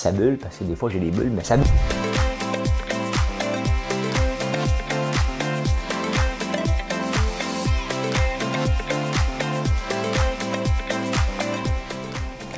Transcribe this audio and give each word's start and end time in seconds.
ça 0.00 0.12
bulle, 0.12 0.38
parce 0.38 0.56
que 0.56 0.64
des 0.64 0.74
fois 0.74 0.88
j'ai 0.88 0.98
des 0.98 1.10
bulles, 1.10 1.30
mais 1.30 1.44
ça 1.44 1.56
bulle. 1.56 1.66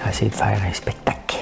Essayer 0.08 0.30
de 0.30 0.34
faire 0.34 0.62
un 0.62 0.72
spectacle. 0.74 1.38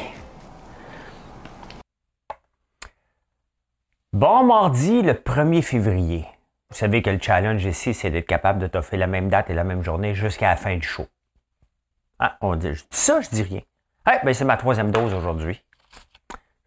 Bon 4.13 4.45
mardi, 4.45 5.03
le 5.03 5.15
1er 5.15 5.61
février. 5.61 6.25
Vous 6.71 6.77
savez 6.77 7.03
que 7.03 7.11
le 7.11 7.19
challenge 7.21 7.65
ici, 7.65 7.95
c'est 7.95 8.11
d'être 8.11 8.29
capable 8.29 8.61
de 8.61 8.69
t'offrir 8.69 9.01
la 9.01 9.09
même 9.09 9.29
date 9.29 9.51
et 9.51 9.55
la 9.55 9.65
même 9.65 9.83
journée 9.83 10.15
jusqu'à 10.15 10.51
la 10.51 10.57
fin 10.57 10.77
du 10.77 10.87
show. 10.87 11.09
Ah, 12.21 12.39
on 12.43 12.55
dit, 12.55 12.73
je 12.73 12.83
dis 12.83 12.87
ça, 12.91 13.21
je 13.21 13.29
dis 13.31 13.43
rien. 13.43 13.63
Eh, 14.07 14.25
ben 14.25 14.33
c'est 14.33 14.45
ma 14.45 14.57
troisième 14.57 14.93
dose 14.93 15.13
aujourd'hui. 15.15 15.61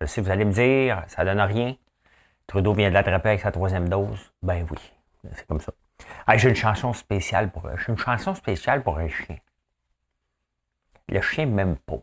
Je 0.03 0.07
sais, 0.07 0.19
vous 0.19 0.29
allez 0.29 0.43
me 0.43 0.51
dire, 0.51 1.01
ça 1.07 1.23
donne 1.23 1.39
rien. 1.39 1.77
Trudeau 2.45 2.73
vient 2.73 2.89
de 2.89 2.93
l'attraper 2.93 3.29
avec 3.29 3.41
sa 3.41 3.53
troisième 3.53 3.87
dose. 3.87 4.33
Ben 4.41 4.67
oui, 4.69 4.77
c'est 5.33 5.47
comme 5.47 5.61
ça. 5.61 5.71
J'ai 6.35 6.49
une 6.49 6.55
chanson 6.55 6.91
spéciale 6.91 7.49
pour 7.49 7.69
j'ai 7.77 7.87
une 7.87 7.97
chanson 7.97 8.35
spéciale 8.35 8.83
pour 8.83 8.97
un 8.97 9.07
chien. 9.07 9.37
Le 11.07 11.21
chien 11.21 11.45
m'aime 11.45 11.77
pas. 11.77 11.99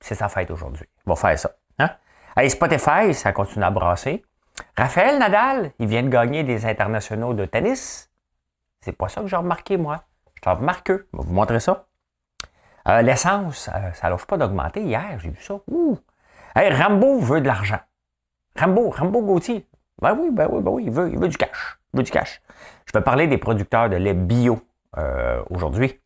C'est 0.00 0.16
sa 0.16 0.28
fête 0.28 0.50
aujourd'hui. 0.50 0.84
On 1.06 1.10
va 1.12 1.16
faire 1.16 1.38
ça. 1.38 1.52
Hein? 1.78 1.90
Hey, 2.36 2.50
Spotify, 2.50 3.14
ça 3.14 3.32
continue 3.32 3.64
à 3.64 3.70
brasser. 3.70 4.24
Raphaël 4.76 5.20
Nadal, 5.20 5.70
il 5.78 5.86
vient 5.86 6.02
de 6.02 6.08
gagner 6.08 6.42
des 6.42 6.66
internationaux 6.66 7.34
de 7.34 7.44
tennis. 7.44 8.10
C'est 8.80 8.90
pas 8.90 9.08
ça 9.08 9.20
que 9.20 9.28
j'ai 9.28 9.36
remarqué, 9.36 9.76
moi. 9.76 10.02
Je 10.34 10.40
t'en 10.40 10.56
remarque. 10.56 10.88
Je 10.88 10.94
vais 10.94 11.22
vous 11.24 11.32
montrer 11.32 11.60
ça. 11.60 11.86
Euh, 12.88 13.00
l'essence, 13.02 13.70
euh, 13.72 13.92
ça 13.92 14.10
lâche 14.10 14.26
pas 14.26 14.38
d'augmenter. 14.38 14.82
Hier, 14.82 15.20
j'ai 15.20 15.30
vu 15.30 15.40
ça. 15.40 15.60
Ouh. 15.68 16.00
Rambo 16.54 17.18
veut 17.18 17.40
de 17.40 17.46
l'argent. 17.46 17.80
Rambo, 18.56 18.90
Rambo 18.90 19.22
Gauthier. 19.22 19.68
Ben 20.00 20.16
oui, 20.18 20.30
ben 20.30 20.48
oui, 20.50 20.62
ben 20.62 20.70
oui, 20.70 20.84
il 20.86 20.90
veut, 20.90 21.10
il 21.10 21.18
veut 21.18 21.28
du 21.28 21.36
cash. 21.36 21.78
Il 21.92 21.98
veut 21.98 22.02
du 22.02 22.10
cash. 22.10 22.42
Je 22.86 22.92
vais 22.92 23.02
parler 23.02 23.26
des 23.26 23.38
producteurs 23.38 23.88
de 23.88 23.96
lait 23.96 24.14
bio 24.14 24.60
euh, 24.96 25.42
aujourd'hui. 25.50 26.00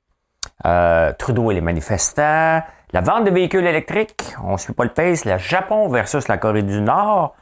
Trudeau 1.19 1.51
et 1.51 1.55
les 1.55 1.61
manifestants. 1.61 2.63
La 2.93 3.01
vente 3.01 3.25
de 3.25 3.31
véhicules 3.31 3.67
électriques. 3.67 4.35
On 4.43 4.53
ne 4.53 4.57
suit 4.57 4.73
pas 4.73 4.85
le 4.85 4.93
pace. 4.93 5.25
Le 5.25 5.39
Japon 5.39 5.89
versus 5.89 6.29
la 6.29 6.39
Corée 6.39 6.63
du 6.63 6.81
Nord. 6.81 7.35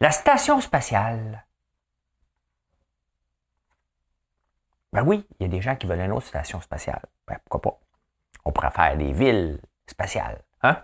La 0.00 0.10
station 0.10 0.60
spatiale. 0.60 1.44
Ben 4.92 5.02
oui, 5.04 5.26
il 5.38 5.44
y 5.44 5.46
a 5.46 5.48
des 5.48 5.60
gens 5.60 5.76
qui 5.76 5.86
veulent 5.86 6.00
une 6.00 6.12
autre 6.12 6.26
station 6.26 6.60
spatiale. 6.60 7.02
Ben, 7.26 7.36
pourquoi 7.44 7.72
pas? 7.72 7.78
On 8.44 8.52
pourrait 8.52 8.70
faire 8.70 8.96
des 8.96 9.12
villes 9.12 9.60
spatiales. 9.86 10.42
Hein? 10.62 10.78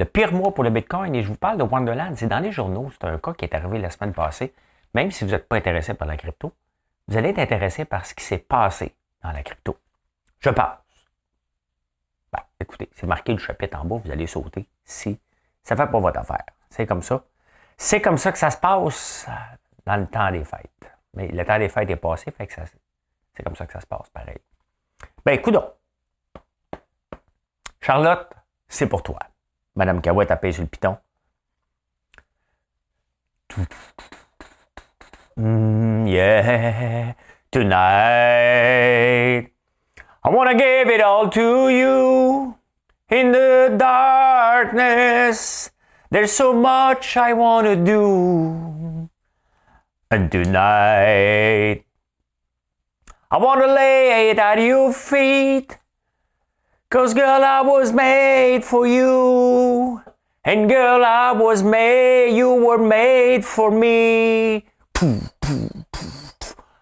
Le 0.00 0.06
pire 0.06 0.32
mois 0.32 0.54
pour 0.54 0.64
le 0.64 0.70
Bitcoin, 0.70 1.14
et 1.14 1.22
je 1.22 1.28
vous 1.28 1.36
parle 1.36 1.58
de 1.58 1.62
Wonderland, 1.62 2.16
c'est 2.16 2.26
dans 2.26 2.38
les 2.38 2.52
journaux. 2.52 2.90
C'est 2.90 3.04
un 3.04 3.18
cas 3.18 3.34
qui 3.34 3.44
est 3.44 3.54
arrivé 3.54 3.78
la 3.78 3.90
semaine 3.90 4.14
passée. 4.14 4.54
Même 4.94 5.10
si 5.10 5.26
vous 5.26 5.32
n'êtes 5.32 5.46
pas 5.46 5.56
intéressé 5.56 5.92
par 5.92 6.08
la 6.08 6.16
crypto, 6.16 6.54
vous 7.06 7.18
allez 7.18 7.28
être 7.28 7.38
intéressé 7.38 7.84
par 7.84 8.06
ce 8.06 8.14
qui 8.14 8.24
s'est 8.24 8.38
passé 8.38 8.96
dans 9.22 9.30
la 9.30 9.42
crypto. 9.42 9.76
Je 10.38 10.48
passe. 10.48 10.78
Ben, 12.32 12.40
écoutez, 12.58 12.88
c'est 12.94 13.06
marqué 13.06 13.32
le 13.32 13.38
chapitre 13.38 13.78
en 13.78 13.84
bas, 13.84 13.96
vous 14.02 14.10
allez 14.10 14.26
sauter 14.26 14.66
si 14.86 15.20
ça 15.62 15.74
ne 15.74 15.80
fait 15.82 15.90
pas 15.90 16.00
votre 16.00 16.18
affaire. 16.18 16.46
C'est 16.70 16.86
comme 16.86 17.02
ça. 17.02 17.22
C'est 17.76 18.00
comme 18.00 18.16
ça 18.16 18.32
que 18.32 18.38
ça 18.38 18.50
se 18.50 18.56
passe 18.56 19.28
dans 19.84 19.96
le 19.96 20.06
temps 20.06 20.32
des 20.32 20.46
fêtes. 20.46 20.90
Mais 21.12 21.28
le 21.28 21.44
temps 21.44 21.58
des 21.58 21.68
fêtes 21.68 21.90
est 21.90 21.96
passé, 21.96 22.30
fait 22.30 22.46
que 22.46 22.54
c'est 23.34 23.42
comme 23.42 23.54
ça 23.54 23.66
que 23.66 23.74
ça 23.74 23.82
se 23.82 23.86
passe, 23.86 24.08
pareil. 24.08 24.38
Ben, 25.26 25.32
écoute 25.32 25.56
Charlotte, 27.82 28.32
c'est 28.66 28.86
pour 28.86 29.02
toi. 29.02 29.18
Madame 29.76 30.00
Cahouette 30.00 30.30
a 30.30 30.36
payé 30.36 30.52
sur 30.52 30.62
le 30.62 30.68
piton. 30.68 30.96
Mm, 35.36 36.06
yeah, 36.06 37.14
tonight. 37.50 37.80
I 40.22 40.28
wanna 40.28 40.54
give 40.54 40.90
it 40.90 41.00
all 41.00 41.30
to 41.30 41.70
you 41.70 42.56
in 43.08 43.32
the 43.32 43.74
darkness. 43.76 45.70
There's 46.10 46.32
so 46.32 46.52
much 46.52 47.16
I 47.16 47.32
wanna 47.32 47.76
do. 47.76 49.08
And 50.10 50.30
tonight, 50.30 51.84
I 53.30 53.36
wanna 53.38 53.68
lay 53.68 54.30
it 54.30 54.38
at 54.38 54.58
your 54.60 54.92
feet. 54.92 55.78
Cause 56.90 57.14
girl, 57.14 57.44
I 57.44 57.60
was 57.60 57.92
made 57.92 58.64
for 58.64 58.84
you. 58.84 60.02
And 60.44 60.68
girl, 60.68 61.04
I 61.04 61.30
was 61.30 61.62
made, 61.62 62.34
you 62.34 62.52
were 62.52 62.78
made 62.78 63.44
for 63.44 63.70
me. 63.70 64.64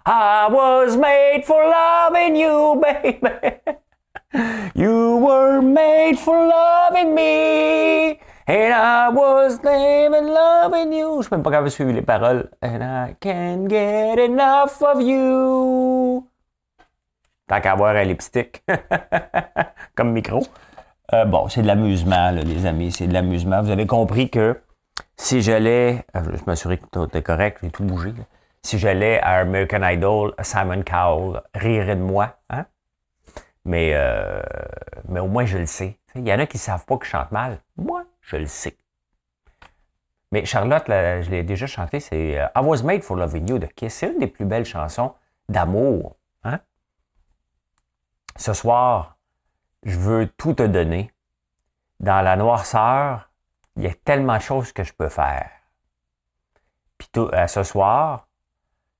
I 0.06 0.48
was 0.48 0.96
made 0.96 1.44
for 1.44 1.62
loving 1.62 2.36
you, 2.36 2.80
baby. 2.82 3.28
You 4.74 5.16
were 5.16 5.60
made 5.60 6.18
for 6.18 6.38
loving 6.46 7.14
me. 7.14 8.18
And 8.46 8.72
I 8.72 9.10
was 9.10 9.62
living 9.62 10.28
loving 10.28 10.92
you. 10.94 11.18
Je 11.18 11.28
suis 11.28 11.36
même 11.36 11.42
pas 11.42 11.50
capable 11.50 11.66
de 11.66 11.70
suivre 11.70 11.92
les. 11.92 12.04
And 12.62 12.82
I 12.82 13.14
can't 13.20 13.68
get 13.68 14.18
enough 14.18 14.80
of 14.82 15.02
you. 15.02 16.27
Tant 17.48 17.60
qu'à 17.62 17.72
avoir 17.72 17.96
un 17.96 18.04
lipstick 18.04 18.62
comme 19.94 20.12
micro. 20.12 20.46
Euh, 21.14 21.24
bon, 21.24 21.48
c'est 21.48 21.62
de 21.62 21.66
l'amusement, 21.66 22.30
les 22.30 22.66
amis, 22.66 22.92
c'est 22.92 23.06
de 23.06 23.14
l'amusement. 23.14 23.62
Vous 23.62 23.70
avez 23.70 23.86
compris 23.86 24.28
que 24.28 24.60
si 25.16 25.40
j'allais, 25.40 26.04
euh, 26.14 26.36
je 26.36 26.44
m'assurais 26.46 26.76
que 26.76 26.86
tout 26.92 27.08
est 27.16 27.22
correct, 27.22 27.58
j'ai 27.62 27.70
tout 27.70 27.84
bougé. 27.84 28.12
Si 28.62 28.78
j'allais 28.78 29.18
à 29.20 29.36
American 29.38 29.82
Idol, 29.82 30.34
Simon 30.42 30.82
Cowell 30.82 31.40
rirait 31.54 31.96
de 31.96 32.02
moi, 32.02 32.36
hein? 32.50 32.66
Mais, 33.64 33.92
euh, 33.94 34.42
mais 35.08 35.20
au 35.20 35.28
moins 35.28 35.46
je 35.46 35.56
le 35.56 35.66
sais. 35.66 35.98
Il 36.14 36.28
y 36.28 36.32
en 36.32 36.38
a 36.38 36.46
qui 36.46 36.58
ne 36.58 36.60
savent 36.60 36.84
pas 36.84 36.98
que 36.98 37.06
je 37.06 37.10
chante 37.10 37.32
mal. 37.32 37.58
Moi, 37.76 38.04
je 38.20 38.36
le 38.36 38.46
sais. 38.46 38.76
Mais 40.32 40.44
Charlotte, 40.44 40.84
je 40.86 41.30
l'ai 41.30 41.42
déjà 41.42 41.66
chanté, 41.66 42.00
c'est 42.00 42.32
I 42.32 42.60
Was 42.60 42.82
Made 42.82 43.02
for 43.02 43.16
Loving 43.16 43.48
You 43.48 43.58
de 43.58 43.66
Kiss. 43.66 43.94
C'est 43.94 44.08
une 44.12 44.18
des 44.18 44.26
plus 44.26 44.44
belles 44.44 44.66
chansons 44.66 45.14
d'amour. 45.48 46.16
Hein? 46.44 46.60
Ce 48.38 48.52
soir, 48.52 49.18
je 49.82 49.98
veux 49.98 50.28
tout 50.28 50.54
te 50.54 50.62
donner. 50.62 51.12
Dans 51.98 52.22
la 52.22 52.36
noirceur, 52.36 53.30
il 53.74 53.82
y 53.82 53.88
a 53.88 53.94
tellement 53.94 54.36
de 54.36 54.42
choses 54.42 54.72
que 54.72 54.84
je 54.84 54.92
peux 54.92 55.08
faire. 55.08 55.50
Puis 56.96 57.08
euh, 57.16 57.46
ce 57.48 57.64
soir, 57.64 58.28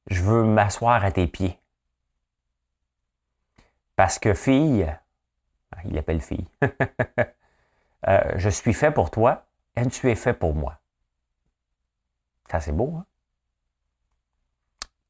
je 0.09 0.22
veux 0.22 0.43
m'asseoir 0.43 1.04
à 1.04 1.12
tes 1.12 1.28
pieds. 1.28 1.60
Parce 3.94 4.19
que 4.19 4.34
fille, 4.34 4.93
ah, 5.71 5.78
il 5.84 5.97
appelle 5.97 6.21
fille, 6.21 6.48
euh, 8.09 8.32
je 8.37 8.48
suis 8.48 8.75
fait 8.75 8.91
pour 8.91 9.12
toi 9.12 9.47
et 9.77 9.87
tu 9.87 10.10
es 10.10 10.16
fait 10.16 10.34
pour 10.34 10.54
moi. 10.54 10.81
Ça, 12.50 12.60
c'est 12.60 12.72
beau, 12.72 12.94
hein? 12.97 13.06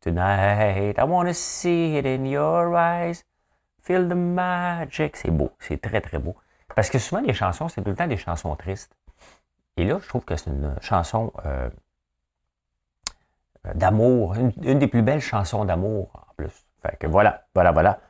I 0.07 1.05
want 1.05 1.27
to 1.27 1.35
see 1.35 1.97
it 1.99 2.07
in 2.07 2.25
your 2.25 2.75
eyes. 2.75 3.25
Feel 3.83 4.09
the 4.09 4.15
magic. 4.15 5.17
C'est 5.17 5.31
beau. 5.31 5.51
C'est 5.59 5.81
très, 5.81 6.01
très 6.01 6.19
beau. 6.19 6.37
Parce 6.75 6.91
que 6.91 6.99
souvent, 6.99 7.23
les 7.23 7.35
chansons, 7.35 7.69
c'est 7.69 7.83
tout 7.83 7.91
le 7.91 7.97
temps 7.97 8.07
des 8.07 8.17
chansons 8.17 8.55
tristes. 8.57 8.95
Et 9.77 9.85
là, 9.85 9.99
je 10.03 10.09
trouve 10.09 10.25
que 10.25 10.37
c'est 10.37 10.51
une 10.51 10.75
chanson 10.81 11.33
euh, 11.47 11.71
d'amour. 13.75 14.35
Une, 14.35 14.79
des 14.79 14.89
plus 14.89 15.03
belles 15.03 15.21
chansons 15.21 15.65
d'amour, 15.65 16.11
en 16.15 16.35
plus. 16.37 16.67
Fait 16.83 16.97
que 16.97 17.07
voilà, 17.07 17.47
voilà, 17.55 17.73
voilà. 17.73 18.01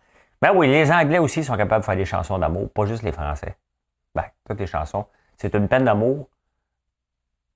Ben 0.41 0.53
oui, 0.55 0.69
les 0.69 0.91
Anglais 0.91 1.19
aussi 1.19 1.43
sont 1.43 1.57
capables 1.57 1.83
de 1.83 1.87
faire 1.87 1.97
des 1.97 2.05
chansons 2.05 2.39
d'amour, 2.39 2.71
pas 2.71 2.87
juste 2.87 3.03
les 3.03 3.13
Français. 3.13 3.57
Ben, 4.15 4.25
toutes 4.47 4.61
les 4.61 4.67
chansons. 4.67 5.07
C'est 5.37 5.55
une 5.55 5.69
peine 5.69 5.85
d'amour 5.85 6.29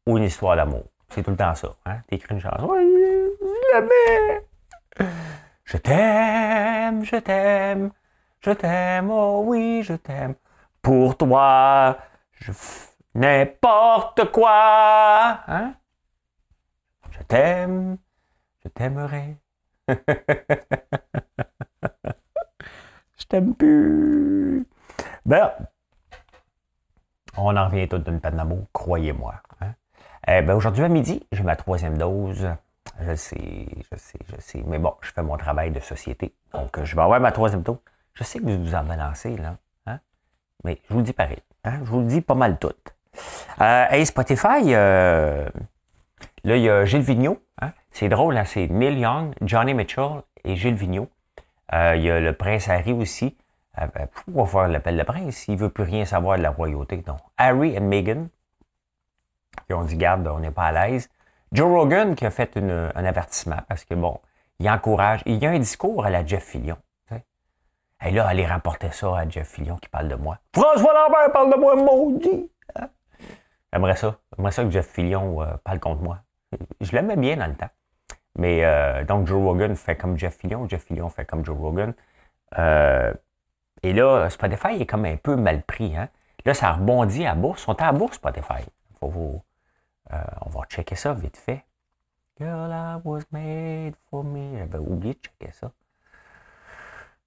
ou 0.07 0.19
une 0.19 0.25
histoire 0.25 0.57
d'amour. 0.57 0.85
C'est 1.09 1.23
tout 1.23 1.31
le 1.31 1.37
temps 1.37 1.55
ça. 1.55 1.75
Hein? 1.87 1.99
écris 2.11 2.35
une 2.35 2.41
chanson. 2.41 2.71
Je 5.65 5.77
t'aime, 5.77 7.05
je 7.05 7.17
t'aime. 7.17 7.91
Je 8.45 8.51
t'aime, 8.51 9.09
oh 9.11 9.45
oui, 9.47 9.83
je 9.85 9.95
t'aime. 9.95 10.35
Pour 10.83 11.17
toi, 11.17 11.97
je 12.33 12.51
n'importe 13.15 14.33
quoi. 14.33 15.39
Hein? 15.47 15.75
Je 17.11 17.23
t'aime, 17.23 17.99
je 18.65 18.69
t'aimerai. 18.69 19.37
je 19.89 19.95
t'aime 23.29 23.55
plus. 23.55 24.67
Ben, 25.25 25.53
on 27.37 27.57
en 27.57 27.67
revient 27.67 27.89
tout 27.89 27.99
d'une 27.99 28.21
peine 28.21 28.37
d'amour, 28.39 28.67
croyez-moi. 28.73 29.37
Hein? 29.61 29.75
Eh 30.27 30.43
ben, 30.43 30.55
aujourd'hui 30.55 30.83
à 30.83 30.89
midi, 30.89 31.25
j'ai 31.31 31.45
ma 31.45 31.55
troisième 31.55 31.97
dose. 31.97 32.49
Je 32.99 33.15
sais, 33.15 33.69
je 33.93 33.97
sais, 33.97 34.19
je 34.27 34.41
sais. 34.41 34.65
Mais 34.67 34.81
bon, 34.81 34.97
je 35.01 35.13
fais 35.13 35.23
mon 35.23 35.37
travail 35.37 35.71
de 35.71 35.79
société. 35.79 36.35
Donc, 36.53 36.83
je 36.83 36.97
vais 36.97 37.03
avoir 37.03 37.21
ma 37.21 37.31
troisième 37.31 37.63
dose. 37.63 37.79
Je 38.15 38.25
sais 38.25 38.39
que 38.39 38.45
vous 38.45 38.65
vous 38.65 38.75
en 38.75 38.85
balancez, 38.85 39.37
là. 39.37 39.57
Hein? 39.87 40.01
Mais 40.65 40.81
je 40.89 40.93
vous 40.93 41.01
le 41.01 41.05
dis 41.05 41.13
pareil. 41.13 41.39
Hein? 41.65 41.81
Je 41.85 41.91
vous 41.91 42.01
le 42.01 42.07
dis 42.07 42.21
pas 42.21 42.35
mal 42.35 42.59
tout. 42.59 42.73
Euh, 43.61 43.87
hey, 43.91 44.05
Spotify, 44.07 44.75
euh, 44.75 45.49
là, 46.45 46.57
il 46.57 46.63
y 46.63 46.69
a 46.69 46.85
Gilles 46.85 47.03
Vigneault. 47.03 47.41
Hein? 47.61 47.73
C'est 47.91 48.09
drôle, 48.09 48.37
hein? 48.37 48.45
c'est 48.45 48.69
Neil 48.69 48.99
Young, 48.99 49.35
Johnny 49.43 49.75
Mitchell 49.75 50.23
et 50.45 50.57
Gilles 50.57 50.75
Vigneault. 50.75 51.09
Euh, 51.73 51.97
il 51.97 52.03
y 52.03 52.11
a 52.11 52.21
le 52.21 52.33
prince 52.33 52.69
Harry 52.69 52.93
aussi. 52.93 53.37
Euh, 53.81 53.87
ben, 53.95 54.07
pourquoi 54.07 54.47
faire 54.47 54.69
l'appel 54.69 54.97
de 54.97 55.03
prince? 55.03 55.49
Il 55.49 55.57
veut 55.57 55.71
plus 55.71 55.85
rien 55.85 56.05
savoir 56.05 56.37
de 56.37 56.43
la 56.43 56.51
royauté. 56.51 57.03
Non. 57.07 57.17
Harry 57.39 57.75
et 57.75 57.81
Meghan, 57.81 58.29
qui 59.67 59.73
ont 59.73 59.85
dit, 59.85 59.97
garde, 59.97 60.27
on 60.29 60.41
n'est 60.41 60.51
pas 60.51 60.65
à 60.65 60.89
l'aise. 60.89 61.09
Joe 61.53 61.71
Rogan 61.71 62.15
qui 62.15 62.25
a 62.25 62.31
fait 62.31 62.57
un 62.57 63.05
avertissement 63.05 63.59
parce 63.69 63.85
que, 63.85 63.95
bon, 63.95 64.19
il 64.59 64.69
encourage. 64.71 65.23
Il 65.27 65.37
y 65.37 65.47
a 65.47 65.51
un 65.51 65.59
discours 65.59 66.05
à 66.05 66.11
la 66.11 66.25
Jeff 66.25 66.45
Fillion. 66.45 66.77
Et 68.05 68.11
là, 68.11 68.27
allez 68.27 68.45
rapporter 68.45 68.91
ça 68.91 69.17
à 69.17 69.29
Jeff 69.29 69.49
Fillion 69.49 69.77
qui 69.77 69.89
parle 69.89 70.09
de 70.09 70.17
moi. 70.17 70.39
François 70.55 70.93
Lambert 70.93 71.31
parle 71.33 71.53
de 71.53 71.59
moi, 71.59 71.77
maudit! 71.77 72.51
Hein? 72.75 72.89
J'aimerais 73.73 73.95
ça. 73.95 74.17
J'aimerais 74.37 74.53
ça 74.53 74.65
que 74.65 74.71
Jeff 74.71 74.89
Fillion 74.89 75.41
euh, 75.43 75.55
parle 75.63 75.79
contre 75.79 76.03
moi. 76.03 76.19
Je 76.81 76.93
l'aimais 76.93 77.17
bien 77.17 77.37
dans 77.37 77.47
le 77.47 77.55
temps. 77.55 77.71
Mais 78.37 78.65
euh, 78.65 79.05
donc, 79.05 79.29
Joe 79.29 79.41
Rogan 79.43 79.77
fait 79.77 79.97
comme 79.97 80.19
Jeff 80.19 80.37
Fillion, 80.37 80.69
Jeff 80.69 80.85
Fillion 80.85 81.09
fait 81.11 81.25
comme 81.25 81.45
Joe 81.45 81.57
Rogan. 81.57 81.95
Euh, 82.59 83.15
et 83.85 83.93
là, 83.93 84.29
Spotify 84.31 84.81
est 84.81 84.87
comme 84.87 85.05
un 85.05 85.17
peu 85.17 85.37
mal 85.37 85.63
pris. 85.63 85.97
Hein? 85.97 86.09
Là, 86.45 86.55
ça 86.55 86.73
rebondit 86.73 87.25
à 87.25 87.37
bourse. 87.37 87.69
On 87.69 87.75
est 87.75 87.83
à 87.83 87.93
bourse, 87.93 88.17
Spotify. 88.17 88.65
Faut 88.99 89.09
vous, 89.09 89.43
on 90.11 90.49
va 90.49 90.65
checker 90.69 90.97
ça 90.97 91.15
vite 91.15 91.37
fait. 91.37 91.65
Girl, 92.41 93.01
was 93.05 93.23
made 93.31 93.95
for 94.11 94.25
me. 94.25 94.59
J'avais 94.59 94.79
oublié 94.79 95.15
de 95.15 95.21
checker 95.21 95.53
ça. 95.53 95.71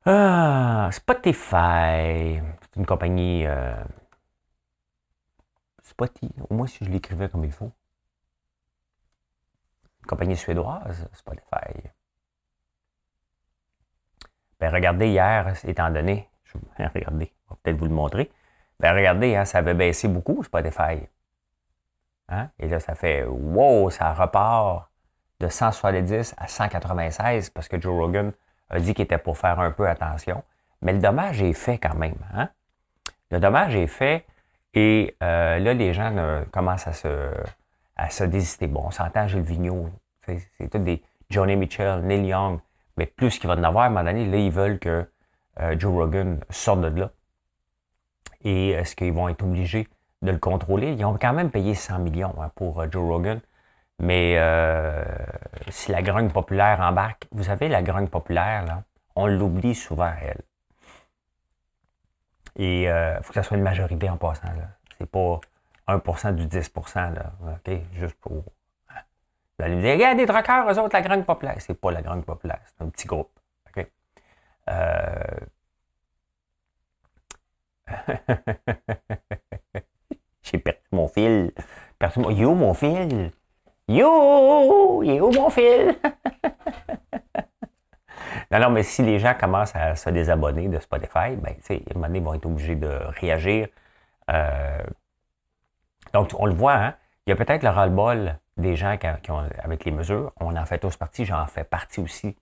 Ah, 0.08 0.90
Spotify, 0.92 2.40
c'est 2.62 2.76
une 2.76 2.86
compagnie 2.86 3.44
euh, 3.48 3.74
Spotify, 5.82 6.32
au 6.48 6.54
moins 6.54 6.68
si 6.68 6.86
je 6.86 6.92
l'écrivais 6.92 7.28
comme 7.28 7.44
il 7.44 7.52
faut. 7.52 7.72
Une 10.02 10.06
compagnie 10.06 10.38
suédoise, 10.38 11.08
Spotify. 11.12 11.90
Ben, 14.60 14.72
regardez 14.72 15.08
hier, 15.08 15.56
étant 15.66 15.90
donné, 15.90 16.30
je 16.44 16.60
vais 16.78 16.86
regarder, 16.94 17.34
je 17.46 17.50
vais 17.50 17.60
peut-être 17.64 17.78
vous 17.78 17.86
le 17.86 17.92
montrer. 17.92 18.32
Ben, 18.80 18.94
regardez, 18.94 19.36
hein, 19.36 19.46
ça 19.46 19.58
avait 19.58 19.74
baissé 19.74 20.08
beaucoup, 20.08 20.44
Spotify. 20.44 21.08
Hein? 22.30 22.52
Et 22.60 22.70
là, 22.70 22.80
ça 22.80 22.94
fait 22.94 23.26
wow, 23.26 23.90
ça 23.90 24.14
repart 24.14 24.88
de 25.40 25.50
170 25.50 26.36
à 26.38 26.48
196 26.48 27.50
parce 27.50 27.68
que 27.68 27.82
Joe 27.82 27.96
Rogan 27.96 28.32
a 28.70 28.80
dit 28.80 28.94
qu'il 28.94 29.04
était 29.04 29.18
pour 29.18 29.38
faire 29.38 29.60
un 29.60 29.72
peu 29.72 29.88
attention. 29.88 30.44
Mais 30.82 30.94
le 30.94 31.00
dommage 31.00 31.42
est 31.42 31.54
fait 31.54 31.78
quand 31.78 31.96
même. 31.96 32.18
Hein? 32.34 32.50
Le 33.32 33.40
dommage 33.40 33.76
est 33.76 33.88
fait 33.88 34.26
et 34.74 35.16
euh, 35.24 35.58
là, 35.60 35.74
les 35.74 35.94
gens 35.94 36.44
commencent 36.52 36.88
à 36.88 36.94
se, 36.94 37.32
à 37.96 38.10
se 38.10 38.24
désister. 38.24 38.68
Bon, 38.68 38.84
on 38.86 38.92
s'entend 38.92 39.28
Gilles 39.28 39.42
Vigneault, 39.42 39.90
c'est 40.26 40.70
tout 40.70 40.80
des 40.80 41.02
Johnny 41.30 41.56
Mitchell, 41.56 42.02
Neil 42.02 42.26
Young, 42.26 42.60
mais 42.98 43.06
plus 43.06 43.40
qu'il 43.40 43.48
va 43.48 43.56
en 43.56 43.64
avoir 43.64 43.86
à 43.86 43.88
un 43.88 43.90
moment 43.90 44.04
donné, 44.04 44.26
là, 44.26 44.38
ils 44.38 44.52
veulent 44.52 44.80
que 44.80 45.06
euh, 45.60 45.76
Joe 45.78 45.94
Rogan 45.94 46.40
sorte 46.50 46.82
de 46.82 47.00
là. 47.00 47.12
Et 48.44 48.70
est-ce 48.70 48.96
qu'ils 48.96 49.14
vont 49.14 49.30
être 49.30 49.44
obligés 49.44 49.88
de 50.22 50.32
le 50.32 50.38
contrôler? 50.38 50.94
Ils 50.94 51.06
ont 51.06 51.18
quand 51.18 51.34
même 51.34 51.50
payé 51.50 51.74
100 51.74 52.00
millions 52.00 52.36
hein, 52.40 52.52
pour 52.56 52.82
euh, 52.82 52.88
Joe 52.92 53.04
Rogan. 53.08 53.40
Mais 54.00 54.36
euh, 54.38 55.04
si 55.70 55.92
la 55.92 56.02
grogne 56.02 56.30
populaire 56.30 56.82
embarque, 56.82 57.28
vous 57.32 57.44
savez, 57.44 57.70
la 57.70 57.82
grogne 57.82 58.08
populaire, 58.08 58.66
là, 58.66 58.84
on 59.16 59.28
l'oublie 59.28 59.76
souvent, 59.76 60.12
elle. 60.22 60.42
Et 62.58 62.84
il 62.84 62.88
euh, 62.88 63.22
faut 63.22 63.30
que 63.30 63.36
ça 63.36 63.44
soit 63.44 63.58
une 63.58 63.64
majorité 63.64 64.10
en 64.10 64.18
passant. 64.18 64.48
C'est 64.98 65.10
pas 65.10 65.40
1% 65.88 66.36
du 66.36 66.48
10%. 66.48 67.14
Là, 67.14 67.34
OK? 67.42 67.72
Juste 67.94 68.16
pour. 68.16 68.44
Hein. 68.90 69.02
Vous 69.58 69.66
allez 69.66 69.82
des 69.82 70.26
eux 70.26 70.80
autres, 70.80 70.96
la 70.96 71.02
grogne 71.02 71.24
populaire. 71.24 71.56
C'est 71.60 71.74
pas 71.80 71.92
la 71.92 72.02
grogne 72.02 72.24
populaire, 72.24 72.62
c'est 72.66 72.84
un 72.84 72.90
petit 72.90 73.08
groupe. 73.08 73.32
OK? 73.70 73.88
Euh... 74.70 75.16
J'ai 80.44 80.58
perdu 80.60 80.80
mon 80.92 81.08
fil. 81.08 81.52
Perdu 81.98 82.20
mon... 82.20 82.30
Yo, 82.30 82.54
mon 82.56 82.74
fil! 82.74 83.32
Yo! 83.88 85.04
Il 85.04 85.12
est 85.12 85.22
où 85.22 85.32
mon 85.32 85.50
fil? 85.50 85.96
non, 88.52 88.60
non, 88.60 88.70
mais 88.72 88.84
si 88.84 89.04
les 89.04 89.20
gens 89.20 89.34
commencent 89.40 89.76
à 89.76 89.96
se 89.96 90.10
désabonner 90.10 90.68
de 90.68 90.80
Spotify, 90.80 91.36
ben, 91.36 91.56
tu 91.58 91.62
sais, 91.62 91.84
à 91.88 91.92
un 91.92 91.94
moment 91.96 92.08
donné, 92.08 92.20
ils 92.20 92.26
vont 92.26 92.34
être 92.34 92.46
obligés 92.46 92.76
de 92.76 93.00
réagir. 93.20 93.68
Euh, 94.32 94.84
donc, 96.14 96.32
on 96.38 96.46
le 96.46 96.54
voit, 96.54 96.76
hein? 96.76 96.96
Il 97.28 97.32
y 97.32 97.34
a 97.34 97.36
peut-être 97.36 97.64
le 97.64 97.70
ras-le-bol 97.70 98.38
des 98.58 98.76
gens 98.76 98.98
qui, 98.98 99.32
ont, 99.32 99.44
avec 99.64 99.86
les 99.86 99.92
mesures. 99.92 100.32
On 100.40 100.56
en 100.56 100.66
fait 100.66 100.80
tous 100.80 100.96
partie, 100.96 101.26
j'en 101.26 101.46
fais 101.48 101.64
partie 101.64 102.00
aussi 102.00 102.36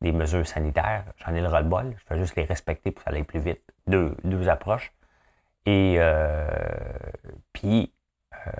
des 0.00 0.12
mesures 0.12 0.46
sanitaires. 0.46 1.04
J'en 1.18 1.34
ai 1.34 1.40
le 1.40 1.48
ras-le-bol. 1.48 1.94
Je 1.96 2.04
fais 2.06 2.18
juste 2.18 2.36
les 2.36 2.44
respecter 2.44 2.90
pour 2.90 3.04
que 3.04 3.10
ça 3.10 3.16
aille 3.16 3.24
plus 3.24 3.40
vite. 3.40 3.60
Deux, 3.86 4.16
deux 4.24 4.48
approches. 4.48 4.92
Et 5.66 5.96
euh, 5.98 6.48
puis, 7.52 7.92
euh, 8.46 8.50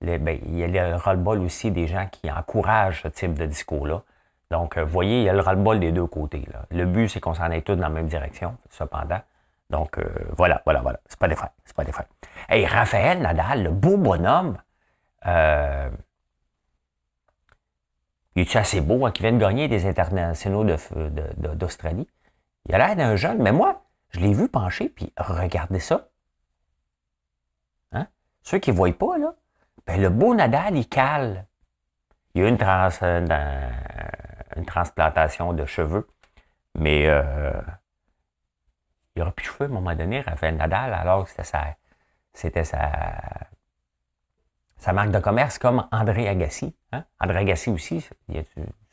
ben, 0.00 0.38
il 0.44 0.58
y 0.58 0.64
a 0.64 0.88
le 0.88 0.96
ras-le-bol 0.96 1.40
aussi 1.40 1.70
des 1.70 1.86
gens 1.86 2.06
qui 2.10 2.30
encouragent 2.30 3.02
ce 3.02 3.08
type 3.08 3.34
de 3.34 3.46
discours-là. 3.46 4.02
Donc, 4.50 4.78
vous 4.78 4.88
voyez, 4.88 5.18
il 5.18 5.24
y 5.24 5.28
a 5.28 5.32
le 5.32 5.40
ras-le-bol 5.40 5.78
des 5.78 5.92
deux 5.92 6.06
côtés. 6.06 6.46
Là. 6.52 6.64
Le 6.70 6.86
but, 6.86 7.08
c'est 7.08 7.20
qu'on 7.20 7.34
s'en 7.34 7.44
aille 7.44 7.62
tous 7.62 7.76
dans 7.76 7.82
la 7.82 7.88
même 7.88 8.08
direction, 8.08 8.56
cependant. 8.70 9.20
Donc, 9.68 9.98
euh, 9.98 10.04
voilà, 10.36 10.60
voilà, 10.64 10.80
voilà. 10.80 10.98
C'est 11.06 11.18
pas 11.18 11.28
des 11.28 11.36
faits. 11.36 11.50
C'est 11.64 11.76
pas 11.76 11.84
des 11.84 11.92
faits. 11.92 12.08
Hey, 12.48 12.66
Raphaël 12.66 13.20
Nadal, 13.20 13.62
le 13.62 13.70
beau 13.70 13.96
bonhomme, 13.96 14.56
euh, 15.26 15.88
il 18.34 18.42
est 18.42 18.56
assez 18.56 18.80
beau, 18.80 19.06
hein, 19.06 19.12
qui 19.12 19.22
vient 19.22 19.32
de 19.32 19.38
gagner 19.38 19.68
des 19.68 19.86
internationaux 19.86 20.64
d'Australie? 20.64 22.08
Il 22.66 22.74
a 22.74 22.78
l'air 22.78 22.96
d'un 22.96 23.16
jeune, 23.16 23.42
mais 23.42 23.52
moi, 23.52 23.84
je 24.10 24.20
l'ai 24.20 24.32
vu 24.32 24.48
pencher, 24.48 24.88
puis 24.88 25.12
regardez 25.16 25.80
ça. 25.80 26.08
Hein? 27.92 28.06
Ceux 28.42 28.58
qui 28.58 28.70
ne 28.70 28.76
voient 28.76 28.92
pas, 28.92 29.18
là, 29.18 29.34
ben, 29.86 30.00
le 30.00 30.08
beau 30.10 30.34
Nadal, 30.34 30.76
il 30.76 30.88
cale. 30.88 31.46
Il 32.34 32.42
y 32.42 32.44
a 32.44 32.48
eu 32.48 32.50
une, 32.50 32.58
euh, 32.62 33.70
une 34.56 34.66
transplantation 34.66 35.52
de 35.52 35.64
cheveux, 35.66 36.08
mais 36.76 37.08
euh, 37.08 37.60
il 39.14 39.18
n'y 39.18 39.22
aura 39.22 39.32
plus 39.32 39.44
de 39.44 39.50
cheveux 39.50 39.64
à 39.64 39.68
un 39.68 39.72
moment 39.72 39.94
donné, 39.94 40.20
Raphaël 40.20 40.56
Nadal, 40.56 40.94
alors 40.94 41.24
que 41.24 41.30
c'était 42.32 42.64
sa, 42.64 43.24
sa, 44.76 44.92
marque 44.92 45.10
de 45.10 45.18
commerce 45.18 45.58
comme 45.58 45.86
André 45.90 46.28
Agassi. 46.28 46.76
Hein? 46.92 47.04
André 47.18 47.38
Agassi 47.38 47.70
aussi, 47.70 48.08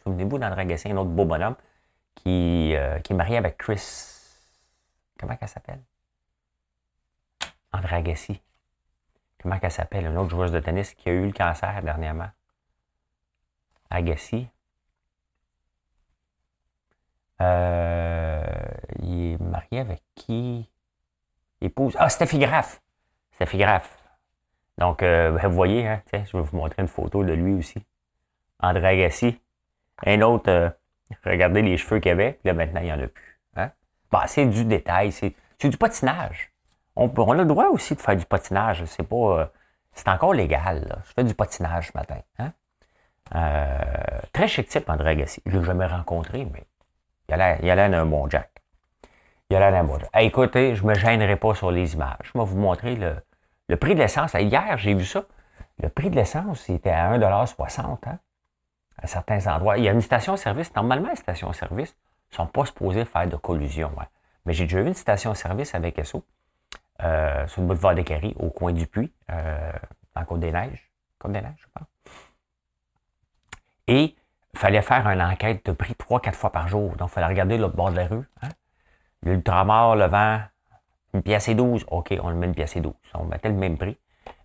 souvenez-vous 0.03 0.39
d'André 0.39 0.61
Agassi, 0.61 0.89
un 0.91 0.97
autre 0.97 1.11
beau 1.11 1.25
bonhomme, 1.25 1.55
qui, 2.15 2.75
euh, 2.75 2.99
qui 2.99 3.13
est 3.13 3.15
marié 3.15 3.37
avec 3.37 3.57
Chris. 3.57 3.83
Comment 5.19 5.37
elle 5.39 5.47
s'appelle? 5.47 5.83
André 7.71 7.97
Agassi 7.97 8.41
comment 9.41 9.57
elle 9.61 9.71
s'appelle, 9.71 10.05
une 10.05 10.17
autre 10.17 10.29
joueuse 10.29 10.51
de 10.51 10.59
tennis 10.59 10.93
qui 10.93 11.09
a 11.09 11.13
eu 11.13 11.25
le 11.25 11.31
cancer 11.31 11.81
dernièrement. 11.83 12.29
Agassi. 13.89 14.47
Euh, 17.41 18.43
il 19.01 19.33
est 19.33 19.41
marié 19.41 19.79
avec 19.79 20.01
qui? 20.15 20.69
Épouse. 21.61 21.95
Ah, 21.99 22.09
Steffi 22.09 22.39
Graff. 22.39 22.81
Steffi 23.33 23.57
Graff. 23.57 23.97
Donc, 24.77 25.01
euh, 25.03 25.31
ben, 25.31 25.47
vous 25.47 25.55
voyez, 25.55 25.87
hein, 25.87 26.01
je 26.11 26.37
vais 26.37 26.43
vous 26.43 26.57
montrer 26.57 26.81
une 26.81 26.87
photo 26.87 27.23
de 27.23 27.33
lui 27.33 27.53
aussi. 27.53 27.83
André 28.59 28.87
Agassi. 28.87 29.39
Un 30.05 30.21
autre, 30.21 30.49
euh, 30.49 30.69
regardez 31.23 31.61
les 31.61 31.77
cheveux 31.77 31.99
qu'il 31.99 32.11
avait, 32.11 32.33
puis 32.33 32.47
là 32.47 32.53
maintenant, 32.53 32.81
il 32.81 32.85
n'y 32.85 32.93
en 32.93 33.01
a 33.01 33.07
plus. 33.07 33.39
Hein? 33.55 33.71
Bah, 34.11 34.25
c'est 34.27 34.45
du 34.45 34.65
détail, 34.65 35.11
c'est 35.11 35.33
du 35.59 35.77
patinage 35.77 36.51
on, 36.97 37.31
a 37.31 37.35
le 37.35 37.45
droit 37.45 37.67
aussi 37.67 37.95
de 37.95 38.01
faire 38.01 38.15
du 38.15 38.25
patinage. 38.25 38.83
C'est 38.85 39.03
pas. 39.03 39.15
Euh, 39.15 39.45
c'est 39.93 40.07
encore 40.09 40.33
légal. 40.33 41.01
Je 41.05 41.13
fais 41.13 41.23
du 41.23 41.33
patinage 41.33 41.91
ce 41.91 41.97
matin. 41.97 42.19
Hein. 42.39 42.51
Euh, 43.35 44.19
très 44.33 44.47
chic 44.47 44.67
type, 44.67 44.89
André 44.89 45.11
Agassi. 45.11 45.41
Je 45.45 45.55
ne 45.55 45.59
l'ai 45.59 45.65
jamais 45.65 45.85
rencontré, 45.85 46.45
mais 46.45 46.63
il 47.29 47.33
a 47.33 47.75
l'air 47.75 47.89
d'un 47.89 48.05
bon 48.05 48.29
Jack. 48.29 48.49
Il 49.49 49.55
a 49.55 49.59
l'air 49.59 49.71
d'un 49.71 49.83
bon 49.83 49.99
Jack. 49.99 50.09
écoutez, 50.19 50.75
je 50.75 50.83
ne 50.83 50.89
me 50.89 50.93
gênerai 50.93 51.35
pas 51.35 51.53
sur 51.55 51.71
les 51.71 51.93
images. 51.93 52.17
Je 52.23 52.37
vais 52.37 52.45
vous 52.45 52.57
montrer 52.57 52.95
le, 52.95 53.75
prix 53.75 53.95
de 53.95 53.99
l'essence. 53.99 54.33
Hier, 54.33 54.77
j'ai 54.77 54.93
vu 54.93 55.05
ça. 55.05 55.23
Le 55.81 55.89
prix 55.89 56.09
de 56.09 56.15
l'essence, 56.15 56.61
c'était 56.61 56.89
à 56.89 57.17
1,60 57.17 57.97
hein, 58.05 58.19
à 58.97 59.07
certains 59.07 59.45
endroits. 59.47 59.77
Il 59.77 59.83
y 59.83 59.89
a 59.89 59.91
une 59.91 60.01
station-service. 60.01 60.73
Normalement, 60.75 61.09
les 61.09 61.15
stations-service 61.15 61.95
ne 62.31 62.35
sont 62.35 62.47
pas 62.47 62.65
supposées 62.65 63.05
faire 63.05 63.27
de 63.27 63.35
collusion. 63.35 63.91
Hein. 63.99 64.05
Mais 64.45 64.53
j'ai 64.53 64.63
déjà 64.63 64.81
vu 64.81 64.87
une 64.87 64.93
station-service 64.93 65.75
avec 65.75 66.03
SO 66.05 66.23
euh, 67.03 67.47
sur 67.47 67.61
le 67.61 67.67
boulevard 67.67 67.95
des 67.95 68.03
Carrés, 68.03 68.35
au 68.39 68.49
coin 68.49 68.71
du 68.71 68.87
puits, 68.87 69.11
euh, 69.29 69.71
en 70.15 70.25
Côte-des-Neiges. 70.25 70.89
Côte-des-Neiges, 71.19 71.59
je 71.59 71.67
pense. 71.73 71.87
Et 73.87 74.15
il 74.53 74.59
fallait 74.59 74.81
faire 74.81 75.07
une 75.07 75.21
enquête 75.21 75.65
de 75.65 75.71
prix 75.71 75.95
trois, 75.95 76.19
quatre 76.19 76.37
fois 76.37 76.51
par 76.51 76.67
jour. 76.67 76.95
Donc, 76.95 77.09
il 77.09 77.13
fallait 77.13 77.27
regarder 77.27 77.57
le 77.57 77.67
bord 77.67 77.91
de 77.91 77.97
la 77.97 78.07
rue. 78.07 78.25
Hein? 78.41 78.49
L'ultramar, 79.23 79.95
le 79.95 80.05
vent, 80.05 80.41
une 81.13 81.21
pièce 81.21 81.47
et 81.47 81.55
douze. 81.55 81.85
OK, 81.89 82.13
on 82.21 82.29
le 82.29 82.35
met 82.35 82.47
une 82.47 82.55
pièce 82.55 82.75
et 82.75 82.81
douze. 82.81 82.93
On 83.13 83.25
mettait 83.25 83.49
le 83.49 83.55
même 83.55 83.77
prix. 83.77 83.97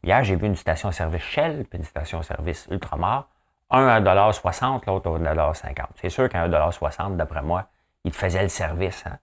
Hier, 0.05 0.23
j'ai 0.25 0.37
vu 0.37 0.47
une 0.47 0.57
station-service 0.57 1.23
Shell, 1.23 1.65
puis 1.69 1.79
une 1.79 1.85
station-service 1.85 2.69
Ultramar. 2.71 3.29
Un 3.71 3.87
à 3.87 4.01
1,60 4.01 4.83
l'autre 4.87 5.11
à 5.11 5.35
1,50 5.35 5.75
C'est 6.01 6.11
sûr 6.11 6.29
qu'à 6.29 6.47
1,60 6.47 7.17
d'après 7.17 7.43
moi, 7.43 7.69
il 8.05 8.13
faisait 8.13 8.43
le 8.43 8.49
service. 8.49 9.05
Hein? 9.07 9.19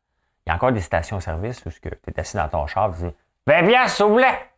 Il 0.49 0.51
y 0.51 0.53
a 0.53 0.55
encore 0.55 0.71
des 0.71 0.81
stations-service 0.81 1.63
où 1.67 1.69
tu 1.69 1.89
es 2.07 2.19
assis 2.19 2.35
dans 2.35 2.49
ton 2.49 2.65
char 2.65 2.89
et 2.89 2.97
tu 2.97 3.03
dis 3.03 3.15
20 3.45 3.67
bien, 3.67 3.87
s'il 3.87 4.05
vous 4.07 4.15
plaît! 4.15 4.49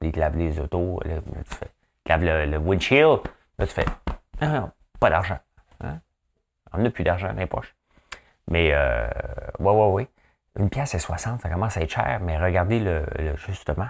Il 0.00 0.10
te 0.10 0.18
lave 0.18 0.38
les 0.38 0.58
autos, 0.58 0.98
là, 1.04 1.16
tu 1.20 1.54
fais, 1.56 1.70
lave 2.06 2.24
le, 2.24 2.56
windshield, 2.56 3.20
là, 3.58 3.66
tu 3.66 3.74
fais 3.74 3.84
pas 4.98 5.10
d'argent. 5.10 5.38
Hein? 5.82 6.00
On 6.72 6.78
n'a 6.78 6.88
plus 6.88 7.04
d'argent 7.04 7.34
dans 7.34 7.38
les 7.38 7.44
poches. 7.44 7.76
Mais, 8.48 8.70
euh, 8.72 9.10
ouais, 9.58 9.70
ouais, 9.70 9.90
ouais. 9.90 10.08
Une 10.58 10.70
pièce 10.70 10.94
est 10.94 10.98
60, 10.98 11.42
ça 11.42 11.50
commence 11.50 11.76
à 11.76 11.82
être 11.82 11.90
cher, 11.90 12.20
mais 12.22 12.38
regardez 12.38 12.80
le, 12.80 13.04
justement. 13.46 13.88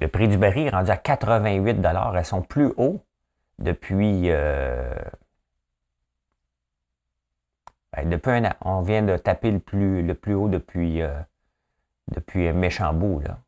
Le 0.00 0.06
prix 0.06 0.28
du 0.28 0.38
baril 0.38 0.68
est 0.68 0.70
rendu 0.70 0.92
à 0.92 0.96
88 0.96 1.84
Elles 2.14 2.24
sont 2.24 2.42
plus 2.42 2.72
hauts 2.76 3.04
depuis, 3.58 4.30
euh, 4.30 4.94
depuis 8.04 8.30
un 8.30 8.44
an. 8.44 8.52
On 8.60 8.82
vient 8.82 9.02
de 9.02 9.16
taper 9.16 9.50
le 9.50 9.58
plus, 9.58 10.02
le 10.02 10.14
plus 10.14 10.34
haut 10.34 10.48
depuis, 10.48 11.02
euh, 11.02 11.18
depuis 12.14 12.52
méchant 12.52 12.92
bout. 12.92 13.20
Là. 13.20 13.38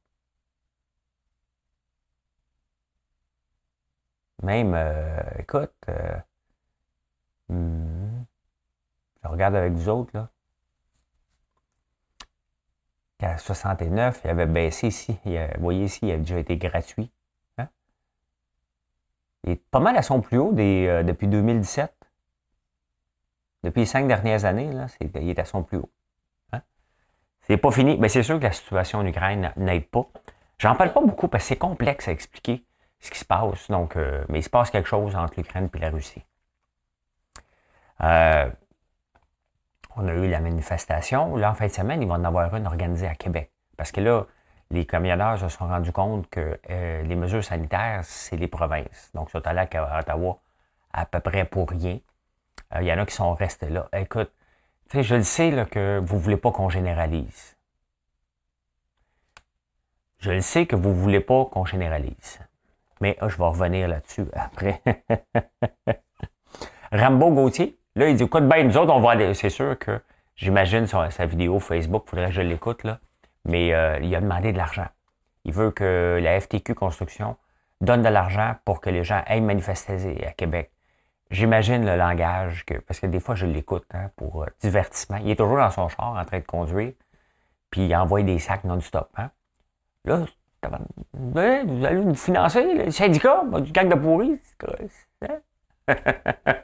Même, 4.42 4.72
euh, 4.74 5.20
écoute, 5.38 5.74
euh, 5.88 6.16
hmm, 7.48 8.24
je 9.22 9.28
regarde 9.28 9.56
avec 9.56 9.72
vous 9.72 9.88
autres, 9.88 10.10
là. 10.14 10.30
À 13.20 13.36
69, 13.36 14.20
il 14.24 14.30
avait 14.30 14.46
baissé 14.46 14.86
ici. 14.88 15.18
vous 15.24 15.60
voyez 15.62 15.84
ici, 15.86 16.00
il 16.06 16.12
a 16.12 16.18
déjà 16.18 16.38
été 16.38 16.56
gratuit. 16.56 17.10
Hein? 17.58 17.68
Il 19.42 19.58
pas 19.58 19.80
mal 19.80 19.96
à 19.96 20.02
son 20.02 20.20
plus 20.20 20.38
haut 20.38 20.52
des, 20.52 20.86
euh, 20.86 21.02
depuis 21.02 21.26
2017. 21.26 21.92
Depuis 23.62 23.80
les 23.80 23.86
cinq 23.86 24.06
dernières 24.06 24.44
années, 24.44 24.72
là, 24.72 24.86
il 25.00 25.28
est 25.28 25.38
à 25.38 25.44
son 25.44 25.62
plus 25.62 25.78
haut. 25.78 25.90
Hein? 26.52 26.62
C'est 27.42 27.56
pas 27.56 27.70
fini. 27.70 27.96
Mais 27.98 28.08
c'est 28.08 28.22
sûr 28.22 28.38
que 28.38 28.44
la 28.44 28.52
situation 28.52 29.00
en 29.00 29.06
Ukraine 29.06 29.52
n'aide 29.56 29.88
pas. 29.88 30.06
J'en 30.58 30.74
parle 30.74 30.92
pas 30.92 31.00
beaucoup 31.00 31.28
parce 31.28 31.44
que 31.44 31.48
c'est 31.48 31.56
complexe 31.56 32.08
à 32.08 32.12
expliquer 32.12 32.64
ce 33.00 33.10
qui 33.10 33.18
se 33.18 33.24
passe. 33.24 33.70
Donc, 33.70 33.96
euh, 33.96 34.24
mais 34.28 34.40
il 34.40 34.42
se 34.42 34.50
passe 34.50 34.70
quelque 34.70 34.88
chose 34.88 35.14
entre 35.16 35.34
l'Ukraine 35.36 35.68
et 35.72 35.78
la 35.78 35.90
Russie. 35.90 36.24
Euh, 38.02 38.48
on 39.96 40.06
a 40.06 40.12
eu 40.12 40.28
la 40.28 40.40
manifestation. 40.40 41.36
Là, 41.36 41.50
en 41.50 41.54
fin 41.54 41.66
de 41.66 41.72
semaine, 41.72 42.02
ils 42.02 42.08
vont 42.08 42.14
en 42.14 42.24
avoir 42.24 42.54
une 42.54 42.66
organisée 42.66 43.08
à 43.08 43.14
Québec. 43.14 43.50
Parce 43.76 43.92
que 43.92 44.00
là, 44.00 44.26
les 44.70 44.86
camionneurs 44.86 45.38
se 45.38 45.48
sont 45.48 45.66
rendus 45.66 45.92
compte 45.92 46.28
que 46.28 46.60
euh, 46.70 47.02
les 47.02 47.16
mesures 47.16 47.44
sanitaires, 47.44 48.00
c'est 48.04 48.36
les 48.36 48.48
provinces. 48.48 49.10
Donc, 49.14 49.28
ils 49.28 49.32
sont 49.32 49.46
allés 49.46 49.66
à 49.72 49.98
Ottawa 49.98 50.40
à 50.92 51.06
peu 51.06 51.20
près 51.20 51.44
pour 51.44 51.70
rien. 51.70 51.98
Il 52.76 52.86
y 52.86 52.92
en 52.92 52.98
a 52.98 53.06
qui 53.06 53.14
sont 53.14 53.34
restés 53.34 53.68
là. 53.70 53.88
Écoute, 53.92 54.30
je 54.92 55.14
le 55.14 55.22
sais 55.22 55.50
là, 55.50 55.64
que 55.64 56.00
vous 56.04 56.16
ne 56.16 56.20
voulez 56.20 56.36
pas 56.36 56.50
qu'on 56.50 56.68
généralise. 56.68 57.56
Je 60.18 60.32
le 60.32 60.40
sais 60.40 60.66
que 60.66 60.76
vous 60.76 60.90
ne 60.90 60.94
voulez 60.94 61.20
pas 61.20 61.44
qu'on 61.46 61.64
généralise. 61.64 62.40
Mais 63.00 63.16
ah, 63.20 63.28
je 63.28 63.36
vais 63.36 63.44
revenir 63.44 63.88
là-dessus 63.88 64.26
après. 64.32 64.82
Rambo 66.92 67.30
Gauthier, 67.30 67.78
là, 67.94 68.08
il 68.08 68.16
dit 68.16 68.24
écoute, 68.24 68.48
ben, 68.48 68.66
nous 68.66 68.76
autres, 68.76 68.92
on 68.92 69.00
va 69.00 69.12
aller. 69.12 69.32
C'est 69.34 69.50
sûr 69.50 69.78
que 69.78 70.00
j'imagine 70.34 70.86
sa, 70.86 71.10
sa, 71.10 71.26
vidéo 71.26 71.60
Facebook, 71.60 72.04
il 72.06 72.10
faudrait 72.10 72.26
que 72.26 72.32
je 72.32 72.42
l'écoute, 72.42 72.82
là. 72.82 72.98
Mais 73.44 73.72
euh, 73.72 73.98
il 74.02 74.14
a 74.14 74.20
demandé 74.20 74.52
de 74.52 74.58
l'argent. 74.58 74.88
Il 75.44 75.52
veut 75.52 75.70
que 75.70 76.18
la 76.20 76.40
FTQ 76.40 76.74
Construction 76.74 77.36
donne 77.80 78.02
de 78.02 78.08
l'argent 78.08 78.56
pour 78.64 78.80
que 78.80 78.90
les 78.90 79.04
gens 79.04 79.22
aillent 79.26 79.40
manifester 79.40 80.26
à 80.26 80.32
Québec. 80.32 80.72
J'imagine 81.30 81.84
le 81.84 81.96
langage, 81.96 82.64
que, 82.64 82.74
parce 82.74 83.00
que 83.00 83.06
des 83.06 83.20
fois, 83.20 83.34
je 83.34 83.44
l'écoute 83.44 83.86
hein, 83.92 84.10
pour 84.16 84.42
euh, 84.42 84.46
divertissement. 84.60 85.18
Il 85.18 85.30
est 85.30 85.36
toujours 85.36 85.58
dans 85.58 85.70
son 85.70 85.88
char 85.88 86.16
en 86.16 86.24
train 86.24 86.38
de 86.38 86.44
conduire, 86.44 86.92
puis 87.70 87.86
il 87.86 87.94
envoie 87.94 88.22
des 88.22 88.38
sacs 88.38 88.64
non-stop. 88.64 89.10
Hein. 89.16 89.30
Là, 90.04 90.24
vous 91.12 91.38
allez 91.38 92.04
nous 92.04 92.14
financer, 92.14 92.74
le 92.74 92.90
syndicat, 92.90 93.42
du 93.60 93.72
cac 93.72 93.88
de 93.88 93.94
pourri. 93.94 94.40
Hein? 95.22 95.40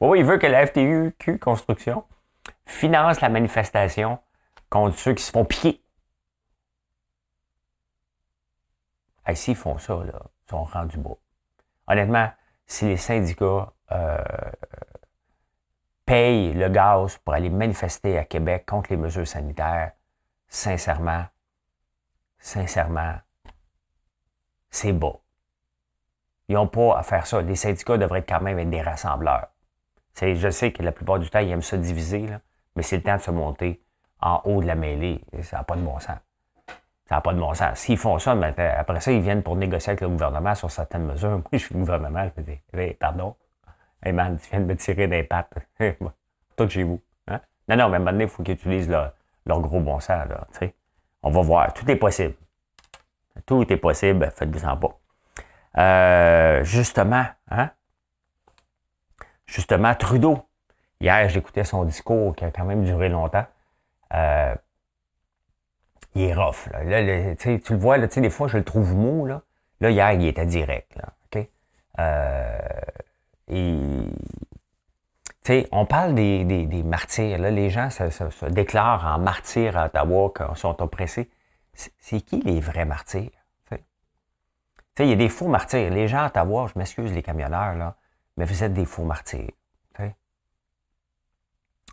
oui, 0.00 0.18
il 0.18 0.24
veut 0.24 0.38
que 0.38 0.46
la 0.46 0.66
FTQ 0.66 1.38
Construction 1.38 2.04
finance 2.66 3.20
la 3.20 3.28
manifestation 3.28 4.18
contre 4.68 4.98
ceux 4.98 5.14
qui 5.14 5.22
se 5.22 5.30
font 5.30 5.44
piquer. 5.44 5.80
Hey, 9.24 9.36
S'ils 9.36 9.56
font 9.56 9.78
ça, 9.78 9.94
là, 10.04 10.20
ils 10.46 10.50
sont 10.50 10.64
rendus 10.64 10.98
bas. 10.98 11.16
Honnêtement, 11.86 12.30
si 12.68 12.84
les 12.84 12.98
syndicats 12.98 13.72
euh, 13.90 14.18
payent 16.04 16.52
le 16.52 16.68
gaz 16.68 17.16
pour 17.18 17.34
aller 17.34 17.50
manifester 17.50 18.18
à 18.18 18.24
Québec 18.24 18.66
contre 18.66 18.90
les 18.90 18.96
mesures 18.96 19.26
sanitaires, 19.26 19.92
sincèrement, 20.48 21.24
sincèrement, 22.38 23.14
c'est 24.70 24.92
bas. 24.92 25.18
Ils 26.48 26.54
n'ont 26.54 26.68
pas 26.68 26.98
à 26.98 27.02
faire 27.02 27.26
ça. 27.26 27.42
Les 27.42 27.56
syndicats 27.56 27.98
devraient 27.98 28.24
quand 28.24 28.40
même 28.40 28.58
être 28.58 28.70
des 28.70 28.82
rassembleurs. 28.82 29.48
je 30.20 30.50
sais 30.50 30.72
que 30.72 30.82
la 30.82 30.92
plupart 30.92 31.18
du 31.18 31.28
temps, 31.28 31.40
ils 31.40 31.50
aiment 31.50 31.62
se 31.62 31.76
diviser, 31.76 32.26
mais 32.76 32.82
c'est 32.82 32.96
le 32.96 33.02
temps 33.02 33.16
de 33.16 33.22
se 33.22 33.30
monter 33.30 33.82
en 34.20 34.40
haut 34.44 34.60
de 34.60 34.66
la 34.66 34.74
mêlée. 34.74 35.24
Ça 35.42 35.58
n'a 35.58 35.64
pas 35.64 35.76
de 35.76 35.82
bon 35.82 35.98
sens. 35.98 36.18
Ça 37.08 37.16
n'a 37.16 37.20
pas 37.22 37.32
de 37.32 37.40
bon 37.40 37.54
sens. 37.54 37.78
S'ils 37.78 37.96
font 37.96 38.18
ça, 38.18 38.32
après 38.32 39.00
ça, 39.00 39.12
ils 39.12 39.20
viennent 39.22 39.42
pour 39.42 39.56
négocier 39.56 39.90
avec 39.90 40.02
le 40.02 40.08
gouvernement 40.08 40.54
sur 40.54 40.70
certaines 40.70 41.06
mesures. 41.06 41.30
Moi, 41.30 41.42
je 41.52 41.58
suis 41.58 41.74
gouvernement, 41.74 42.28
je 42.36 42.42
me 42.42 42.46
dis, 42.46 42.94
pardon. 42.94 43.34
Hey 44.02 44.12
man, 44.12 44.38
tu 44.38 44.50
viens 44.50 44.60
de 44.60 44.66
me 44.66 44.76
tirer 44.76 45.08
des 45.08 45.22
pattes. 45.22 45.54
Tout 46.56 46.68
chez 46.68 46.82
vous. 46.82 47.00
Hein? 47.26 47.40
Non, 47.68 47.76
non, 47.76 47.88
mais 47.88 47.98
maintenant, 47.98 48.20
il 48.20 48.28
faut 48.28 48.42
qu'ils 48.42 48.54
utilisent 48.54 48.90
leur, 48.90 49.12
gros 49.46 49.80
bon 49.80 49.98
sens. 50.00 50.26
On 51.22 51.30
va 51.30 51.40
voir. 51.40 51.72
Tout 51.72 51.90
est 51.90 51.96
possible. 51.96 52.34
Tout 53.46 53.72
est 53.72 53.76
possible. 53.76 54.30
Faites-vous-en 54.36 54.76
pas. 54.76 54.98
Euh, 55.78 56.64
justement, 56.64 57.24
hein? 57.50 57.70
Justement, 59.46 59.94
Trudeau. 59.94 60.42
Hier, 61.00 61.28
j'écoutais 61.28 61.64
son 61.64 61.84
discours 61.84 62.36
qui 62.36 62.44
a 62.44 62.50
quand 62.50 62.64
même 62.64 62.84
duré 62.84 63.08
longtemps. 63.08 63.46
Euh, 64.14 64.54
il 66.14 66.22
est 66.22 66.34
rough. 66.34 66.68
Là. 66.72 66.80
tu 67.36 67.72
le 67.72 67.78
vois, 67.78 67.98
là, 67.98 68.06
des 68.06 68.30
fois, 68.30 68.48
je 68.48 68.58
le 68.58 68.64
trouve 68.64 68.94
mou. 68.94 69.26
Là, 69.26 69.42
là 69.80 69.90
hier, 69.90 70.12
il 70.12 70.26
était 70.26 70.46
direct. 70.46 70.94
Là, 70.96 71.04
OK? 71.26 71.48
Euh, 71.98 72.58
et 73.48 74.04
on 75.72 75.86
parle 75.86 76.14
des, 76.14 76.82
martyrs. 76.84 77.38
Là, 77.38 77.50
les 77.50 77.70
gens 77.70 77.90
se, 77.90 78.46
déclarent 78.46 79.06
en 79.06 79.18
martyrs 79.18 79.76
à 79.76 79.86
Ottawa 79.86 80.30
quand 80.34 80.52
ils 80.54 80.58
sont 80.58 80.82
oppressés. 80.82 81.30
C'est 81.72 82.20
qui 82.20 82.40
les 82.40 82.60
vrais 82.60 82.84
martyrs? 82.84 83.30
Il 85.00 85.06
y 85.06 85.12
a 85.12 85.16
des 85.16 85.28
faux 85.28 85.46
martyrs. 85.46 85.92
Les 85.92 86.08
gens 86.08 86.18
à 86.18 86.26
Ottawa, 86.26 86.66
je 86.72 86.76
m'excuse 86.76 87.12
les 87.12 87.22
camionneurs, 87.22 87.74
là, 87.76 87.94
mais 88.36 88.44
vous 88.44 88.64
êtes 88.64 88.74
des 88.74 88.84
faux 88.84 89.04
martyrs. 89.04 89.50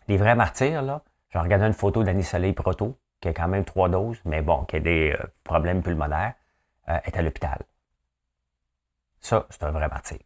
Les 0.07 0.17
vrais 0.17 0.35
martyrs, 0.35 0.81
là, 0.81 1.01
j'ai 1.31 1.39
regardé 1.39 1.65
une 1.65 1.73
photo 1.73 2.03
d'Annie 2.03 2.23
Soleil 2.23 2.53
Proto, 2.53 2.97
qui 3.25 3.29
a 3.29 3.33
quand 3.33 3.47
même 3.47 3.65
trois 3.65 3.89
doses, 3.89 4.21
mais 4.25 4.41
bon, 4.41 4.65
qui 4.65 4.75
a 4.75 4.79
des 4.79 5.11
euh, 5.11 5.23
problèmes 5.43 5.81
pulmonaires, 5.81 6.33
euh, 6.89 6.99
est 7.05 7.17
à 7.17 7.21
l'hôpital. 7.21 7.59
Ça, 9.19 9.47
c'est 9.49 9.63
un 9.63 9.71
vrai 9.71 9.87
martyr. 9.87 10.19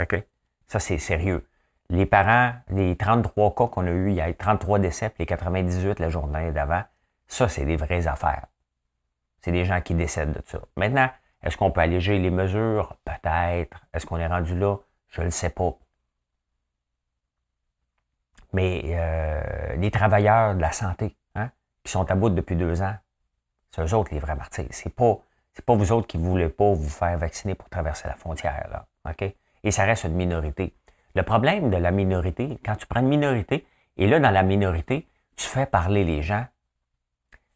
OK? 0.00 0.22
Ça, 0.66 0.78
c'est 0.78 0.98
sérieux 0.98 1.44
les 1.90 2.06
parents, 2.06 2.52
les 2.68 2.96
33 2.96 3.54
cas 3.54 3.66
qu'on 3.66 3.86
a 3.86 3.90
eu, 3.90 4.10
il 4.10 4.14
y 4.14 4.20
a 4.20 4.32
33 4.32 4.78
décès, 4.78 5.08
puis 5.08 5.20
les 5.20 5.26
98 5.26 5.98
la 6.00 6.10
journée 6.10 6.52
d'avant, 6.52 6.82
ça, 7.26 7.48
c'est 7.48 7.64
des 7.64 7.76
vraies 7.76 8.06
affaires. 8.06 8.46
C'est 9.40 9.52
des 9.52 9.64
gens 9.64 9.80
qui 9.80 9.94
décèdent 9.94 10.32
de 10.32 10.42
ça. 10.46 10.60
Maintenant, 10.76 11.08
est-ce 11.42 11.56
qu'on 11.56 11.70
peut 11.70 11.80
alléger 11.80 12.18
les 12.18 12.30
mesures? 12.30 12.96
Peut-être. 13.04 13.86
Est-ce 13.94 14.06
qu'on 14.06 14.18
est 14.18 14.26
rendu 14.26 14.58
là? 14.58 14.76
Je 15.08 15.20
ne 15.20 15.26
le 15.26 15.30
sais 15.30 15.50
pas. 15.50 15.74
Mais 18.52 18.82
euh, 18.86 19.76
les 19.76 19.90
travailleurs 19.90 20.54
de 20.54 20.60
la 20.60 20.72
santé, 20.72 21.16
qui 21.88 21.92
sont 21.92 22.10
à 22.10 22.14
bout 22.14 22.28
depuis 22.28 22.54
deux 22.54 22.82
ans, 22.82 22.94
c'est 23.70 23.80
eux 23.80 23.94
autres 23.94 24.12
les 24.12 24.20
vrais 24.20 24.36
martyrs. 24.36 24.66
C'est 24.72 24.94
pas, 24.94 25.16
c'est 25.54 25.64
pas 25.64 25.74
vous 25.74 25.90
autres 25.90 26.06
qui 26.06 26.18
voulez 26.18 26.50
pas 26.50 26.74
vous 26.74 26.90
faire 26.90 27.16
vacciner 27.16 27.54
pour 27.54 27.70
traverser 27.70 28.06
la 28.08 28.14
frontière. 28.14 28.68
Là, 28.70 28.86
OK? 29.10 29.34
Et 29.64 29.70
ça 29.70 29.84
reste 29.84 30.04
une 30.04 30.12
minorité. 30.12 30.74
Le 31.14 31.22
problème 31.22 31.70
de 31.70 31.78
la 31.78 31.90
minorité, 31.90 32.58
quand 32.62 32.76
tu 32.76 32.86
prends 32.86 33.00
une 33.00 33.08
minorité, 33.08 33.66
et 33.96 34.06
là, 34.06 34.20
dans 34.20 34.30
la 34.30 34.42
minorité, 34.42 35.08
tu 35.34 35.46
fais 35.46 35.64
parler 35.64 36.04
les 36.04 36.22
gens, 36.22 36.44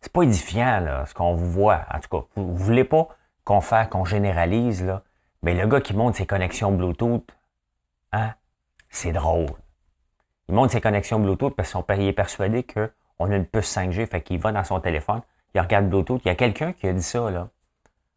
c'est 0.01 0.11
pas 0.11 0.23
édifiant, 0.23 0.81
là, 0.81 1.05
ce 1.05 1.13
qu'on 1.13 1.35
vous 1.35 1.51
voit. 1.51 1.83
En 1.93 2.01
tout 2.01 2.09
cas, 2.09 2.27
vous, 2.35 2.53
ne 2.53 2.57
voulez 2.57 2.85
pas 2.85 3.09
qu'on 3.45 3.61
fasse, 3.61 3.89
qu'on 3.89 4.07
généralise, 4.07 4.83
là. 4.83 5.03
Mais 5.43 5.53
le 5.55 5.67
gars 5.67 5.83
qui 5.83 5.95
monte 5.95 6.15
ses 6.15 6.27
connexions 6.27 6.73
Bluetooth, 6.73 7.31
hein, 8.13 8.33
c'est 8.89 9.13
drôle. 9.13 9.51
Il 10.49 10.55
monte 10.55 10.71
ses 10.71 10.81
connexions 10.81 11.21
Bluetooth 11.21 11.55
parce 11.55 11.71
qu'il 11.71 12.01
est 12.01 12.13
persuadé 12.15 12.63
qu'on 12.63 12.89
on 13.23 13.31
a 13.31 13.37
une 13.37 13.47
puce 13.47 13.75
5G, 13.77 14.07
fait 14.07 14.21
qu'il 14.23 14.39
va 14.39 14.53
dans 14.53 14.65
son 14.65 14.81
téléphone, 14.81 15.23
il 15.55 15.61
regarde 15.61 15.89
Bluetooth. 15.89 16.21
Il 16.25 16.29
y 16.29 16.31
a 16.31 16.35
quelqu'un 16.35 16.73
qui 16.73 16.87
a 16.87 16.93
dit 16.93 17.03
ça, 17.03 17.31
là. 17.31 17.49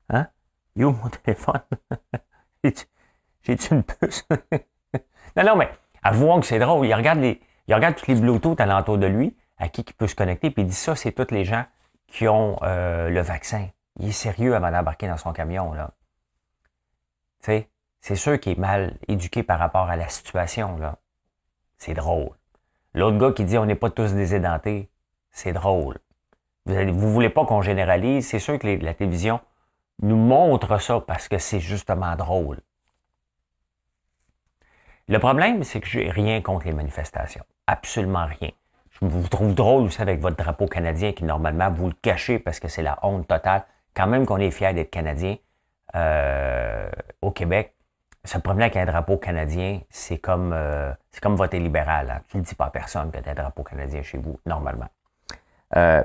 Hein? 0.10 0.28
Yo, 0.76 0.92
mon 0.92 1.10
téléphone? 1.24 1.62
J'ai-tu 2.64 3.74
une 3.74 3.84
puce? 3.84 4.28
non, 5.36 5.44
non, 5.44 5.56
mais 5.56 5.70
avouons 6.04 6.40
que 6.40 6.46
c'est 6.46 6.60
drôle. 6.60 6.86
Il 6.86 6.94
regarde, 6.94 7.20
les, 7.20 7.42
il 7.68 7.76
regarde 7.76 7.96
tous 7.96 8.08
les 8.08 8.16
Bluetooth 8.16 8.60
alentour 8.60 8.98
de 8.98 9.08
lui, 9.08 9.36
à 9.58 9.70
qui 9.70 9.82
il 9.82 9.94
peut 9.94 10.08
se 10.08 10.16
connecter, 10.16 10.50
puis 10.50 10.64
il 10.64 10.68
dit 10.68 10.76
ça, 10.76 10.96
c'est 10.96 11.12
tous 11.12 11.32
les 11.32 11.46
gens 11.46 11.66
qui 12.08 12.28
ont 12.28 12.58
euh, 12.64 13.10
le 13.10 13.22
vaccin. 13.22 13.70
Il 14.00 14.10
est 14.10 14.12
sérieux 14.12 14.56
avant 14.56 14.72
d'embarquer 14.72 15.08
dans 15.08 15.18
son 15.18 15.34
camion, 15.34 15.74
là. 15.74 15.92
Tu 17.42 17.52
sais, 17.52 17.70
c'est 18.02 18.16
sûr 18.16 18.40
qu'il 18.40 18.54
est 18.54 18.60
mal 18.60 18.98
éduqué 19.08 19.44
par 19.44 19.60
rapport 19.60 19.90
à 19.90 19.96
la 19.96 20.10
situation, 20.10 20.78
là. 20.78 20.98
C'est 21.78 21.94
drôle. 21.94 22.32
L'autre 22.94 23.18
gars 23.18 23.32
qui 23.34 23.44
dit 23.44 23.58
on 23.58 23.66
n'est 23.66 23.76
pas 23.76 23.90
tous 23.90 24.14
des 24.14 24.36
édentés, 24.36 24.90
c'est 25.36 25.52
drôle. 25.52 25.98
Vous 26.66 26.74
ne 26.74 26.92
voulez 26.92 27.30
pas 27.30 27.46
qu'on 27.46 27.62
généralise, 27.62 28.26
c'est 28.26 28.40
sûr 28.40 28.58
que 28.58 28.68
la 28.68 28.94
télévision 28.94 29.42
nous 30.02 30.16
montre 30.16 30.82
ça 30.82 31.02
parce 31.02 31.28
que 31.28 31.38
c'est 31.38 31.60
justement 31.60 32.16
drôle. 32.16 32.62
Le 35.08 35.20
problème, 35.20 35.64
c'est 35.64 35.82
que 35.82 35.88
j'ai 35.88 36.10
rien 36.10 36.42
contre 36.42 36.66
les 36.66 36.74
manifestations. 36.74 37.44
Absolument 37.68 38.26
rien. 38.26 38.50
Je 38.90 39.06
vous 39.06 39.28
trouve 39.28 39.54
drôle 39.54 39.84
aussi 39.84 40.02
avec 40.02 40.22
votre 40.22 40.38
drapeau 40.38 40.68
canadien 40.68 41.12
qui, 41.12 41.26
normalement, 41.26 41.70
vous 41.70 41.88
le 41.88 41.96
cachez 42.02 42.40
parce 42.40 42.60
que 42.62 42.70
c'est 42.70 42.82
la 42.82 42.98
honte 43.04 43.28
totale. 43.28 43.66
Quand 43.94 44.08
même 44.08 44.26
qu'on 44.26 44.38
est 44.38 44.52
fier 44.52 44.74
d'être 44.74 44.90
canadien 44.90 45.36
euh, 45.96 46.90
au 47.22 47.32
Québec, 47.32 47.76
se 48.24 48.38
promener 48.38 48.64
avec 48.64 48.78
un 48.78 48.86
drapeau 48.86 49.18
canadien, 49.18 49.82
c'est 49.90 50.18
comme, 50.18 50.54
euh, 50.54 50.94
comme 51.22 51.36
voter 51.36 51.60
libéral. 51.60 52.10
Hein. 52.10 52.22
Tu 52.30 52.38
ne 52.38 52.42
dis 52.42 52.56
pas 52.56 52.66
à 52.66 52.70
personne 52.72 53.12
que 53.12 53.20
tu 53.20 53.28
as 53.28 53.34
un 53.34 53.36
drapeau 53.36 53.64
canadien 53.64 54.02
chez 54.02 54.18
vous, 54.18 54.40
normalement. 54.46 54.88
Euh, 55.76 56.04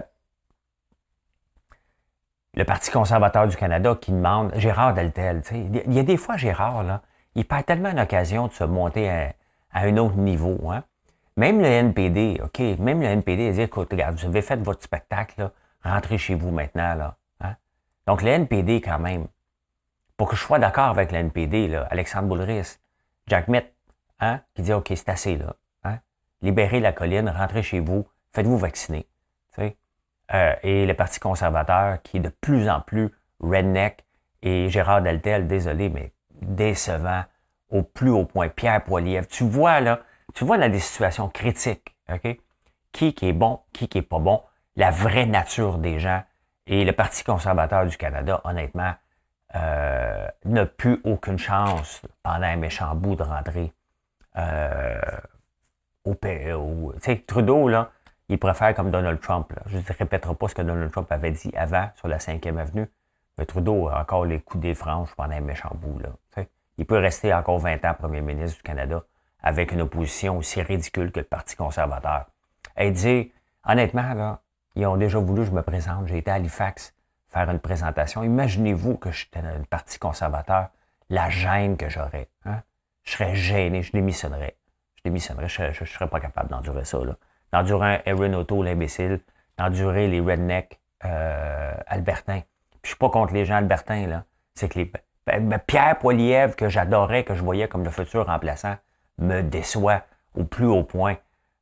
le 2.54 2.64
Parti 2.64 2.90
conservateur 2.90 3.46
du 3.46 3.56
Canada 3.56 3.96
qui 4.00 4.10
demande, 4.10 4.52
Gérard 4.56 4.94
Deltel, 4.94 5.42
il 5.52 5.92
y 5.92 5.98
a 5.98 6.02
des 6.02 6.16
fois, 6.16 6.36
Gérard, 6.36 6.82
là, 6.82 7.02
il 7.34 7.46
perd 7.46 7.64
tellement 7.64 7.92
l'occasion 7.92 8.48
de 8.48 8.52
se 8.52 8.64
monter 8.64 9.08
à, 9.08 9.34
un 9.72 9.96
autre 9.98 10.16
niveau. 10.16 10.58
Hein. 10.70 10.82
Même 11.36 11.60
le 11.60 11.66
NPD, 11.66 12.40
OK, 12.42 12.58
même 12.80 13.00
le 13.00 13.06
NPD, 13.06 13.46
il 13.46 13.54
dit, 13.54 13.62
écoute, 13.62 13.88
regarde, 13.90 14.18
vous 14.18 14.26
avez 14.26 14.42
fait 14.42 14.56
votre 14.56 14.82
spectacle, 14.82 15.50
rentrez 15.84 16.18
chez 16.18 16.34
vous 16.34 16.50
maintenant. 16.50 17.14
Hein. 17.40 17.54
Donc, 18.06 18.22
le 18.22 18.30
NPD, 18.30 18.80
quand 18.80 18.98
même, 18.98 19.28
pour 20.16 20.28
que 20.28 20.34
je 20.36 20.40
sois 20.40 20.58
d'accord 20.58 20.88
avec 20.88 21.12
le 21.12 21.18
NPD, 21.18 21.68
là, 21.68 21.86
Alexandre 21.90 22.28
Boulris, 22.28 22.78
Jack 23.28 23.46
Mitt, 23.46 23.72
hein, 24.18 24.40
qui 24.54 24.62
dit, 24.62 24.72
OK, 24.72 24.88
c'est 24.88 25.08
assez, 25.08 25.36
là. 25.36 25.54
Hein, 25.84 26.00
libérez 26.42 26.80
la 26.80 26.92
colline, 26.92 27.28
rentrez 27.28 27.62
chez 27.62 27.78
vous, 27.78 28.06
faites-vous 28.32 28.58
vacciner. 28.58 29.06
Euh, 30.32 30.54
et 30.62 30.86
le 30.86 30.94
Parti 30.94 31.18
conservateur 31.18 32.00
qui 32.02 32.18
est 32.18 32.20
de 32.20 32.28
plus 32.28 32.68
en 32.68 32.80
plus 32.80 33.10
redneck 33.40 34.04
et 34.42 34.68
Gérard 34.70 35.02
Deltel, 35.02 35.46
désolé, 35.48 35.88
mais 35.88 36.12
décevant 36.40 37.24
au 37.68 37.82
plus 37.82 38.10
haut 38.10 38.24
point. 38.24 38.48
Pierre 38.48 38.82
Poilievre, 38.84 39.26
tu 39.26 39.44
vois 39.44 39.80
là, 39.80 40.00
tu 40.34 40.44
vois 40.44 40.58
dans 40.58 40.70
des 40.70 40.78
situations 40.78 41.28
critiques, 41.28 41.96
OK? 42.12 42.38
Qui 42.92 43.14
qui 43.14 43.28
est 43.28 43.32
bon, 43.32 43.60
qui 43.72 43.88
qui 43.88 43.98
est 43.98 44.02
pas 44.02 44.18
bon, 44.18 44.42
la 44.76 44.90
vraie 44.90 45.26
nature 45.26 45.78
des 45.78 45.98
gens. 45.98 46.22
Et 46.66 46.84
le 46.84 46.92
Parti 46.92 47.24
conservateur 47.24 47.86
du 47.86 47.96
Canada, 47.96 48.40
honnêtement, 48.44 48.94
euh, 49.56 50.28
n'a 50.44 50.66
plus 50.66 51.00
aucune 51.04 51.38
chance 51.38 52.02
pendant 52.22 52.46
un 52.46 52.56
méchant 52.56 52.94
bout 52.94 53.16
de 53.16 53.24
rentrer 53.24 53.72
euh, 54.36 55.00
au, 56.04 56.12
au 56.12 56.94
Trudeau, 57.26 57.68
là, 57.68 57.90
il 58.30 58.38
préfère 58.38 58.74
comme 58.76 58.92
Donald 58.92 59.20
Trump. 59.20 59.52
Je 59.66 59.78
ne 59.78 59.82
répéterai 59.82 60.34
pas 60.36 60.46
ce 60.46 60.54
que 60.54 60.62
Donald 60.62 60.92
Trump 60.92 61.10
avait 61.10 61.32
dit 61.32 61.52
avant 61.56 61.90
sur 61.96 62.06
la 62.06 62.18
5e 62.18 62.58
avenue. 62.58 62.86
Mais 63.36 63.44
Trudeau 63.44 63.88
a 63.88 64.00
encore 64.00 64.24
les 64.24 64.40
coups 64.40 64.62
des 64.62 64.74
franges 64.74 65.12
pendant 65.16 65.34
un 65.34 65.40
méchant 65.40 65.72
bout. 65.74 65.98
Là. 65.98 66.44
Il 66.78 66.86
peut 66.86 66.98
rester 66.98 67.34
encore 67.34 67.58
20 67.58 67.84
ans 67.84 67.94
premier 67.94 68.20
ministre 68.20 68.58
du 68.58 68.62
Canada 68.62 69.02
avec 69.42 69.72
une 69.72 69.80
opposition 69.80 70.38
aussi 70.38 70.62
ridicule 70.62 71.10
que 71.10 71.18
le 71.18 71.26
Parti 71.26 71.56
conservateur. 71.56 72.26
Et 72.76 72.92
dit, 72.92 73.32
honnêtement, 73.66 74.14
là, 74.14 74.42
ils 74.76 74.86
ont 74.86 74.96
déjà 74.96 75.18
voulu 75.18 75.42
que 75.42 75.48
je 75.48 75.52
me 75.52 75.62
présente. 75.62 76.06
J'ai 76.06 76.18
été 76.18 76.30
à 76.30 76.34
Halifax 76.34 76.94
faire 77.28 77.50
une 77.50 77.58
présentation. 77.58 78.22
Imaginez-vous 78.22 78.96
que 78.96 79.10
j'étais 79.10 79.42
dans 79.42 79.58
le 79.58 79.64
Parti 79.64 79.98
conservateur, 79.98 80.68
la 81.08 81.28
gêne 81.30 81.76
que 81.76 81.88
j'aurais. 81.88 82.28
Hein? 82.44 82.62
Je 83.02 83.12
serais 83.12 83.34
gêné, 83.34 83.82
je 83.82 83.90
démissionnerais. 83.90 84.56
Je 84.94 85.02
démissionnerais, 85.02 85.48
je 85.48 85.64
ne 85.64 85.86
serais 85.86 86.08
pas 86.08 86.20
capable 86.20 86.50
d'endurer 86.50 86.84
ça. 86.84 86.98
D'endurer 87.52 88.02
Aaron 88.06 88.34
Auto, 88.34 88.62
l'imbécile, 88.62 89.20
d'endurer 89.58 90.08
les 90.08 90.20
rednecks 90.20 90.80
euh, 91.04 91.74
albertains. 91.86 92.42
Puis 92.70 92.80
je 92.84 92.88
suis 92.90 92.98
pas 92.98 93.10
contre 93.10 93.34
les 93.34 93.44
gens 93.44 93.56
albertains, 93.56 94.06
là. 94.06 94.24
C'est 94.54 94.68
que 94.68 94.78
les. 94.78 94.92
Pierre 95.66 95.98
Poilievre, 95.98 96.56
que 96.56 96.68
j'adorais, 96.68 97.24
que 97.24 97.34
je 97.34 97.42
voyais 97.42 97.68
comme 97.68 97.84
le 97.84 97.90
futur 97.90 98.26
remplaçant, 98.26 98.76
me 99.18 99.42
déçoit 99.42 100.02
au 100.34 100.44
plus 100.44 100.66
haut 100.66 100.82
point. 100.82 101.16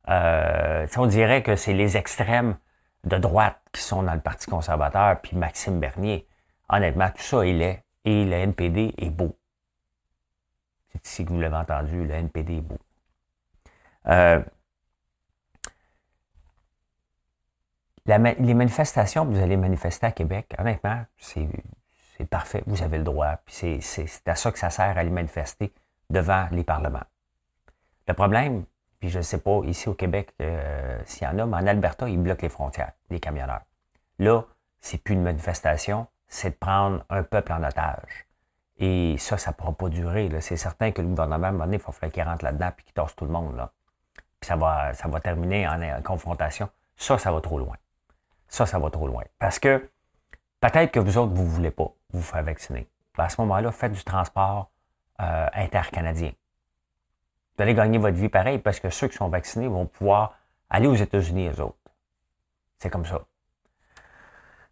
Euh, 0.08 0.86
on 0.96 1.06
dirait 1.06 1.42
que 1.42 1.54
c'est 1.54 1.74
les 1.74 1.96
extrêmes 1.96 2.56
de 3.04 3.18
droite 3.18 3.58
qui 3.72 3.82
sont 3.82 4.02
dans 4.02 4.14
le 4.14 4.20
Parti 4.20 4.46
conservateur, 4.46 5.20
puis 5.20 5.36
Maxime 5.36 5.80
Bernier. 5.80 6.26
Honnêtement, 6.68 7.08
tout 7.10 7.22
ça, 7.22 7.44
il 7.44 7.60
est. 7.62 7.84
Et 8.04 8.24
le 8.24 8.32
NPD 8.32 8.94
est 8.96 9.10
beau. 9.10 9.36
C'est 10.92 11.06
ici 11.06 11.24
que 11.24 11.30
vous 11.30 11.40
l'avez 11.40 11.56
entendu, 11.56 12.06
le 12.06 12.14
NPD 12.14 12.58
est 12.58 12.60
beau. 12.62 12.78
Euh, 14.06 14.40
les 18.08 18.54
manifestations, 18.54 19.24
vous 19.26 19.38
allez 19.38 19.56
manifester 19.56 20.06
à 20.06 20.12
Québec, 20.12 20.54
honnêtement, 20.58 21.04
c'est 21.18 21.46
parfait, 22.30 22.62
vous 22.66 22.82
avez 22.82 22.98
le 22.98 23.04
droit. 23.04 23.36
Puis 23.44 23.80
c'est 23.82 24.28
à 24.28 24.34
ça 24.34 24.50
que 24.50 24.58
ça 24.58 24.70
sert 24.70 24.96
à 24.96 25.02
les 25.02 25.10
manifester 25.10 25.72
devant 26.10 26.48
les 26.50 26.64
parlements. 26.64 27.04
Le 28.06 28.14
problème, 28.14 28.64
puis 28.98 29.10
je 29.10 29.18
ne 29.18 29.22
sais 29.22 29.38
pas 29.38 29.60
ici 29.64 29.88
au 29.88 29.94
Québec 29.94 30.32
euh, 30.40 30.98
s'il 31.04 31.24
y 31.24 31.30
en 31.30 31.38
a, 31.38 31.46
mais 31.46 31.56
en 31.58 31.66
Alberta, 31.66 32.08
ils 32.08 32.20
bloquent 32.20 32.42
les 32.42 32.48
frontières, 32.48 32.92
les 33.10 33.20
camionneurs. 33.20 33.62
Là, 34.18 34.44
c'est 34.80 34.98
plus 34.98 35.14
une 35.14 35.22
manifestation, 35.22 36.06
c'est 36.26 36.50
de 36.50 36.56
prendre 36.56 37.04
un 37.10 37.22
peuple 37.22 37.52
en 37.52 37.62
otage. 37.62 38.26
Et 38.78 39.16
ça, 39.18 39.36
ça 39.36 39.50
ne 39.50 39.54
pourra 39.56 39.72
pas 39.72 39.88
durer. 39.88 40.30
C'est 40.40 40.56
certain 40.56 40.92
que 40.92 41.02
le 41.02 41.08
gouvernement, 41.08 41.46
à 41.46 41.48
un 41.50 41.52
moment 41.52 41.64
donné, 41.64 41.76
il 41.76 41.80
falloir 41.80 42.12
qu'il 42.12 42.22
rentre 42.22 42.44
là-dedans 42.44 42.70
et 42.78 42.82
qu'il 42.82 42.94
torse 42.94 43.14
tout 43.14 43.24
le 43.24 43.32
monde. 43.32 43.56
Là. 43.56 43.70
Puis 44.40 44.48
ça 44.48 44.56
va, 44.56 44.94
ça 44.94 45.08
va 45.08 45.20
terminer 45.20 45.68
en 45.68 46.02
confrontation. 46.02 46.68
Ça, 46.96 47.18
ça 47.18 47.32
va 47.32 47.40
trop 47.40 47.58
loin. 47.58 47.76
Ça, 48.48 48.66
ça 48.66 48.78
va 48.78 48.90
trop 48.90 49.06
loin. 49.06 49.24
Parce 49.38 49.58
que 49.58 49.90
peut-être 50.60 50.90
que 50.90 51.00
vous 51.00 51.18
autres, 51.18 51.32
vous 51.32 51.44
ne 51.44 51.48
voulez 51.48 51.70
pas 51.70 51.92
vous 52.12 52.22
faire 52.22 52.42
vacciner. 52.42 52.88
À 53.16 53.28
ce 53.28 53.40
moment-là, 53.40 53.72
faites 53.72 53.92
du 53.92 54.04
transport 54.04 54.70
euh, 55.20 55.46
intercanadien. 55.52 56.32
Vous 57.56 57.62
allez 57.62 57.74
gagner 57.74 57.98
votre 57.98 58.16
vie 58.16 58.28
pareil 58.28 58.58
parce 58.58 58.78
que 58.78 58.88
ceux 58.90 59.08
qui 59.08 59.16
sont 59.16 59.28
vaccinés 59.28 59.66
vont 59.66 59.86
pouvoir 59.86 60.38
aller 60.70 60.86
aux 60.86 60.94
États-Unis, 60.94 61.48
les 61.48 61.60
autres. 61.60 61.76
C'est 62.78 62.90
comme 62.90 63.04
ça. 63.04 63.22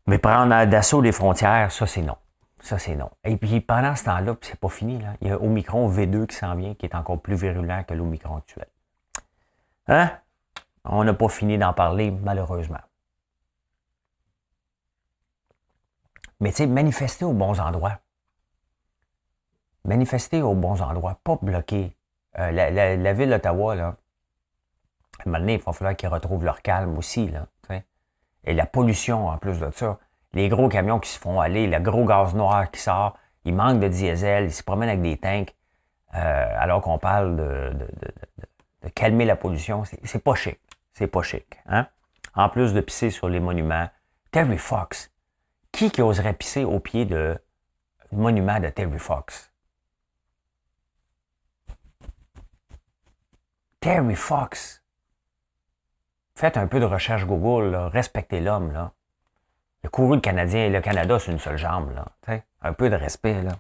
Mais 0.07 0.19
prendre 0.19 0.65
d'assaut 0.67 1.01
les 1.01 1.11
frontières, 1.11 1.73
ça, 1.73 1.87
c'est 1.87 2.03
non. 2.03 2.17
Ça, 2.61 2.79
c'est 2.79 2.95
non. 2.95 3.11
Et 3.25 3.37
puis, 3.37 3.61
pendant 3.61 3.97
ce 3.97 4.05
temps-là, 4.05 4.37
c'est 4.41 4.59
pas 4.59 4.69
fini, 4.69 5.01
là. 5.01 5.15
Il 5.21 5.29
y 5.29 5.31
a 5.31 5.41
Omicron 5.41 5.91
V2 5.91 6.27
qui 6.27 6.37
s'en 6.37 6.55
vient, 6.55 6.75
qui 6.75 6.87
est 6.87 6.95
encore 6.95 7.21
plus 7.21 7.35
virulent 7.35 7.83
que 7.83 7.95
l'Omicron 7.95 8.37
actuel. 8.37 8.67
Hein? 9.89 10.11
On 10.85 11.03
n'a 11.03 11.15
pas 11.15 11.29
fini 11.29 11.59
d'en 11.59 11.73
parler, 11.73 12.13
malheureusement. 12.13 12.79
Mais 16.41 16.51
tu 16.51 16.57
sais, 16.57 16.67
manifester 16.67 17.25
aux 17.25 17.33
bons 17.33 17.61
endroits. 17.61 17.99
Manifester 19.85 20.43
aux 20.43 20.55
bons 20.55 20.83
endroits, 20.83 21.19
pas 21.25 21.39
bloquer. 21.41 21.97
Euh, 22.39 22.51
la, 22.51 23.13
ville 23.15 23.31
d'Ottawa, 23.31 23.75
là, 23.75 23.97
à 25.25 25.39
il 25.39 25.59
va 25.59 25.73
falloir 25.73 25.97
qu'ils 25.97 26.09
retrouvent 26.09 26.45
leur 26.45 26.61
calme 26.61 26.99
aussi. 26.99 27.29
Là, 27.29 27.47
Et 28.45 28.53
la 28.53 28.67
pollution, 28.67 29.29
en 29.29 29.39
plus 29.39 29.59
de 29.61 29.71
ça. 29.71 29.99
Les 30.33 30.49
gros 30.49 30.69
camions 30.69 31.01
qui 31.01 31.09
se 31.09 31.19
font 31.19 31.41
aller, 31.41 31.67
le 31.67 31.79
gros 31.81 32.05
gaz 32.05 32.35
noir 32.35 32.71
qui 32.71 32.81
sort, 32.81 33.17
il 33.45 33.55
manque 33.55 33.81
de 33.81 33.89
diesel, 33.89 34.45
ils 34.45 34.53
se 34.53 34.63
promènent 34.63 34.91
avec 34.91 35.01
des 35.01 35.17
tanks, 35.17 35.55
euh, 36.15 36.57
alors 36.59 36.83
qu'on 36.83 36.99
parle 36.99 37.37
de, 37.37 37.73
de, 38.83 38.89
calmer 38.91 39.25
la 39.25 39.37
pollution. 39.37 39.85
C'est 40.05 40.23
pas 40.23 40.35
chic. 40.35 40.61
C'est 40.93 41.07
pas 41.07 41.23
chic. 41.23 41.47
Hein? 41.67 41.87
En 42.35 42.49
plus 42.51 42.75
de 42.75 42.81
pisser 42.81 43.11
sur 43.11 43.29
les 43.29 43.41
monuments. 43.41 43.89
Terry 44.31 44.59
Fox, 44.59 45.11
qui 45.77 45.91
qui 45.91 46.01
oserait 46.01 46.33
pisser 46.33 46.65
au 46.65 46.81
pied 46.81 47.05
de 47.05 47.39
monument 48.11 48.59
de 48.61 48.71
Terry 48.71 48.99
Fox? 48.99 49.53
Terry 53.81 54.15
Fox. 54.15 54.83
Faites 56.35 56.57
un 56.57 56.67
peu 56.67 56.81
de 56.81 56.87
recherche 56.87 57.27
Google, 57.27 57.77
respectez 57.93 58.41
l'homme. 58.41 58.73
Là. 58.73 58.93
Il 59.85 60.15
a 60.15 60.21
Canadien 60.21 60.65
et 60.65 60.71
le 60.71 60.81
Canada 60.81 61.19
sur 61.19 61.33
une 61.33 61.39
seule 61.39 61.59
jambe. 61.59 61.95
Là. 61.95 62.07
Un 62.63 62.73
peu 62.73 62.89
de 62.89 62.97
respect. 62.97 63.43
Là. 63.43 63.53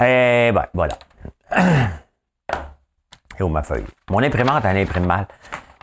Eh 0.00 0.52
ben, 0.52 0.66
voilà. 0.72 0.96
Et 3.40 3.42
où 3.42 3.48
ma 3.48 3.64
feuille? 3.64 3.86
Mon 4.08 4.22
imprimante, 4.22 4.64
elle 4.64 4.76
imprime 4.76 5.06
mal. 5.06 5.26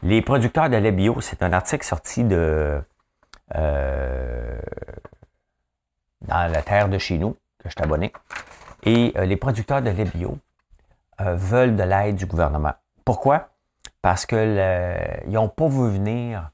Les 0.04 0.22
producteurs 0.22 0.70
de 0.70 0.78
lait 0.78 0.94
bio, 0.94 1.20
c'est 1.20 1.44
un 1.44 1.52
article 1.52 1.86
sorti 1.86 2.24
de 2.24 2.82
euh, 3.56 4.60
dans 6.22 6.52
la 6.52 6.62
terre 6.62 6.90
de 6.90 6.98
chez 6.98 7.18
nous, 7.18 7.36
que 7.60 7.70
je 7.70 7.76
t'abonne. 7.76 8.10
Et 8.84 9.14
euh, 9.18 9.26
les 9.26 9.38
producteurs 9.38 9.82
de 9.82 9.90
lait 9.90 10.06
bio 10.06 10.38
euh, 11.20 11.36
veulent 11.36 11.76
de 11.76 11.84
l'aide 11.84 12.16
du 12.16 12.26
gouvernement. 12.26 12.74
Pourquoi? 13.06 13.50
Parce 14.02 14.26
qu'ils 14.26 15.24
n'ont 15.28 15.50
pas 15.50 15.68
vu 15.68 15.92
venir 15.92 16.52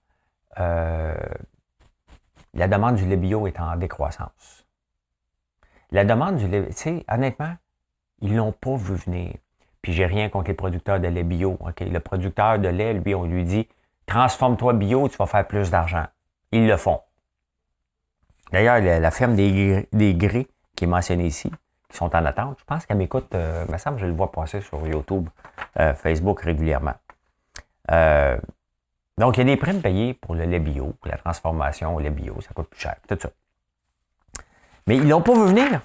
la 2.58 2.68
demande 2.68 2.96
du 2.96 3.06
lait 3.06 3.18
bio 3.18 3.46
est 3.46 3.60
en 3.60 3.76
décroissance. 3.76 4.66
La 5.92 6.04
demande 6.04 6.38
du 6.38 6.48
lait, 6.48 6.66
tu 6.70 6.74
sais, 6.74 7.06
honnêtement, 7.08 7.56
ils 8.20 8.36
l'ont 8.36 8.52
pas 8.52 8.76
vu 8.76 8.96
venir. 8.96 9.36
Puis 9.84 9.94
j'ai 9.94 10.08
rien 10.08 10.28
contre 10.30 10.48
les 10.48 10.56
producteurs 10.56 11.00
de 11.00 11.08
lait 11.08 11.24
bio. 11.24 11.60
Le 11.80 12.00
producteur 12.00 12.58
de 12.58 12.68
lait, 12.68 12.94
lui, 12.94 13.14
on 13.14 13.26
lui 13.26 13.44
dit 13.44 13.70
transforme-toi 14.08 14.74
bio, 14.74 15.08
tu 15.08 15.18
vas 15.18 15.28
faire 15.28 15.48
plus 15.48 15.70
d'argent. 15.70 16.06
Ils 16.52 16.68
le 16.68 16.78
font. 16.78 17.02
D'ailleurs, 18.52 18.80
la, 18.80 19.12
ferme 19.12 19.36
des, 19.36 19.88
des 19.92 20.48
qui 20.76 20.84
est 20.84 20.88
mentionnée 20.88 21.26
ici, 21.26 21.52
qui 21.90 21.98
sont 21.98 22.16
en 22.16 22.26
attente, 22.26 22.58
je 22.60 22.64
pense 22.64 22.86
qu'elle 22.86 22.98
m'écoute, 22.98 23.28
euh, 23.34 23.66
me 23.68 23.78
semble, 23.78 24.00
je 24.00 24.06
le 24.06 24.14
vois 24.14 24.32
passer 24.32 24.62
sur 24.62 24.86
YouTube, 24.88 25.28
euh, 25.80 25.94
Facebook 25.94 26.42
régulièrement. 26.42 26.96
Euh, 27.92 28.38
donc, 29.18 29.38
il 29.38 29.40
y 29.40 29.42
a 29.42 29.46
des 29.46 29.58
primes 29.58 29.82
payées 29.82 30.14
pour 30.14 30.36
le 30.36 30.46
lait 30.46 30.60
bio, 30.60 30.94
pour 31.02 31.12
la 31.12 31.18
transformation 31.18 31.96
au 31.96 32.00
lait 32.00 32.10
bio, 32.10 32.40
ça 32.42 32.54
coûte 32.54 32.70
plus 32.70 32.80
cher, 32.80 32.96
tout 33.08 33.18
ça. 33.20 33.30
Mais 34.86 34.96
ils 34.96 35.10
l'ont 35.10 35.22
pas 35.22 35.34
vu 35.34 35.48
venir. 35.48 35.82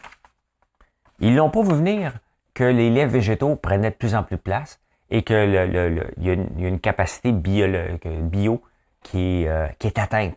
Ils 1.18 1.34
l'ont 1.34 1.50
pas 1.50 1.62
vu 1.62 1.74
venir 1.74 2.12
que 2.54 2.64
les 2.64 2.90
laits 2.90 3.10
végétaux 3.10 3.56
prenaient 3.56 3.90
de 3.90 3.96
plus 3.96 4.14
en 4.14 4.22
plus 4.22 4.36
de 4.36 4.40
place 4.40 4.80
et 5.10 5.22
qu'il 5.22 5.50
y, 5.50 5.58
a 5.58 6.32
une 6.32 6.80
capacité 6.80 7.32
bio, 7.32 7.64
euh, 7.64 8.58
qui 9.04 9.86
est 9.86 9.98
atteinte. 9.98 10.36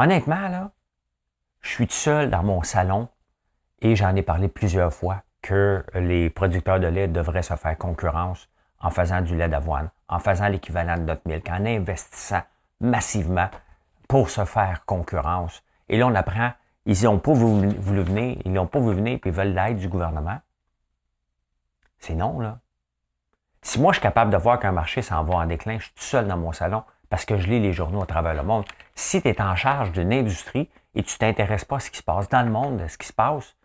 Honnêtement, 0.00 0.48
là, 0.48 0.70
je 1.60 1.68
suis 1.68 1.86
tout 1.86 1.92
seul 1.92 2.30
dans 2.30 2.42
mon 2.42 2.62
salon 2.62 3.10
et 3.82 3.96
j'en 3.96 4.16
ai 4.16 4.22
parlé 4.22 4.48
plusieurs 4.48 4.94
fois 4.94 5.24
que 5.42 5.84
les 5.92 6.30
producteurs 6.30 6.80
de 6.80 6.86
lait 6.86 7.06
devraient 7.06 7.42
se 7.42 7.54
faire 7.54 7.76
concurrence 7.76 8.48
en 8.80 8.88
faisant 8.88 9.20
du 9.20 9.36
lait 9.36 9.50
d'avoine, 9.50 9.90
en 10.08 10.18
faisant 10.18 10.48
l'équivalent 10.48 10.96
de 10.96 11.02
notre 11.02 11.28
milk, 11.28 11.46
en 11.50 11.66
investissant 11.66 12.40
massivement 12.80 13.50
pour 14.08 14.30
se 14.30 14.46
faire 14.46 14.86
concurrence. 14.86 15.62
Et 15.90 15.98
là, 15.98 16.06
on 16.06 16.14
apprend, 16.14 16.52
ils 16.86 17.04
n'ont 17.04 17.18
pas 17.18 17.34
voulu, 17.34 17.68
venir, 18.02 18.38
ils 18.46 18.52
n'ont 18.54 18.66
pas 18.66 18.78
voulu 18.78 18.96
venir, 18.96 19.18
puis 19.20 19.28
ils 19.28 19.36
veulent 19.36 19.52
l'aide 19.52 19.76
du 19.76 19.88
gouvernement. 19.88 20.40
C'est 21.98 22.14
non, 22.14 22.40
là. 22.40 22.58
Si 23.60 23.78
moi, 23.78 23.92
je 23.92 23.98
suis 23.98 24.02
capable 24.02 24.30
de 24.30 24.38
voir 24.38 24.60
qu'un 24.60 24.72
marché 24.72 25.02
s'en 25.02 25.22
va 25.24 25.34
en 25.34 25.44
déclin, 25.44 25.76
je 25.78 25.84
suis 25.84 25.92
tout 25.92 26.04
seul 26.04 26.26
dans 26.26 26.38
mon 26.38 26.52
salon 26.52 26.84
parce 27.10 27.24
que 27.24 27.36
je 27.36 27.48
lis 27.48 27.60
les 27.60 27.72
journaux 27.72 28.02
à 28.02 28.06
travers 28.06 28.34
le 28.34 28.42
monde. 28.42 28.64
Si 28.94 29.20
tu 29.20 29.28
es 29.28 29.42
en 29.42 29.56
charge 29.56 29.92
d'une 29.92 30.12
industrie 30.12 30.70
et 30.94 31.02
tu 31.02 31.18
t'intéresses 31.18 31.64
pas 31.66 31.76
à 31.76 31.80
ce 31.80 31.90
qui 31.90 31.98
se 31.98 32.02
passe 32.02 32.28
dans 32.28 32.42
le 32.42 32.50
monde, 32.50 32.80
à 32.80 32.88
ce 32.88 32.96
qui 32.96 33.08
se 33.08 33.12
passe, 33.12 33.56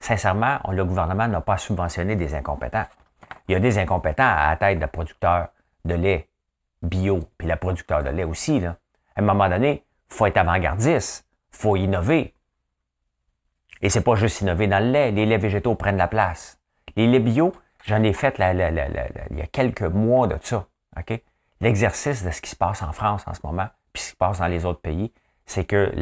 sincèrement, 0.00 0.58
le 0.68 0.84
gouvernement 0.84 1.28
n'a 1.28 1.40
pas 1.40 1.56
subventionné 1.56 2.16
des 2.16 2.34
incompétents. 2.34 2.86
Il 3.48 3.52
y 3.52 3.54
a 3.54 3.60
des 3.60 3.78
incompétents 3.78 4.28
à 4.28 4.50
la 4.50 4.56
tête 4.56 4.80
de 4.80 4.86
producteurs 4.86 5.48
de 5.84 5.94
lait 5.94 6.28
bio, 6.82 7.20
puis 7.38 7.48
la 7.48 7.56
producteur 7.56 8.02
de 8.02 8.10
lait 8.10 8.24
aussi. 8.24 8.60
Là. 8.60 8.76
À 9.16 9.20
un 9.20 9.24
moment 9.24 9.48
donné, 9.48 9.84
il 10.10 10.14
faut 10.14 10.26
être 10.26 10.36
avant-gardiste, 10.36 11.26
il 11.52 11.56
faut 11.56 11.76
innover. 11.76 12.34
Et 13.80 13.90
c'est 13.90 14.02
pas 14.02 14.16
juste 14.16 14.40
innover 14.40 14.66
dans 14.66 14.84
le 14.84 14.90
lait, 14.90 15.12
les 15.12 15.24
laits 15.24 15.40
végétaux 15.40 15.76
prennent 15.76 15.96
la 15.96 16.08
place. 16.08 16.58
Les 16.96 17.06
laits 17.06 17.22
bio, 17.22 17.52
j'en 17.84 18.02
ai 18.02 18.12
fait 18.12 18.34
il 18.38 19.38
y 19.38 19.42
a 19.42 19.46
quelques 19.46 19.82
mois 19.82 20.26
de 20.26 20.36
ça. 20.42 20.66
L'exercice 21.60 22.24
de 22.24 22.30
ce 22.30 22.40
qui 22.40 22.50
se 22.50 22.56
passe 22.56 22.82
en 22.82 22.92
France 22.92 23.24
en 23.26 23.34
ce 23.34 23.40
moment, 23.44 23.68
puis 23.92 24.02
ce 24.02 24.08
qui 24.08 24.12
se 24.12 24.16
passe 24.16 24.38
dans 24.38 24.46
les 24.46 24.64
autres 24.64 24.80
pays, 24.80 25.12
c'est 25.46 25.64
que 25.64 25.92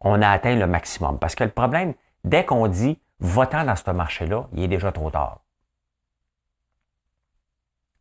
on 0.00 0.20
a 0.20 0.28
atteint 0.28 0.56
le 0.56 0.66
maximum. 0.66 1.18
Parce 1.18 1.34
que 1.34 1.44
le 1.44 1.50
problème, 1.50 1.94
dès 2.24 2.44
qu'on 2.44 2.66
dit 2.68 2.98
votant 3.20 3.64
dans 3.64 3.76
ce 3.76 3.90
marché-là, 3.90 4.48
il 4.52 4.64
est 4.64 4.68
déjà 4.68 4.92
trop 4.92 5.10
tard 5.10 5.38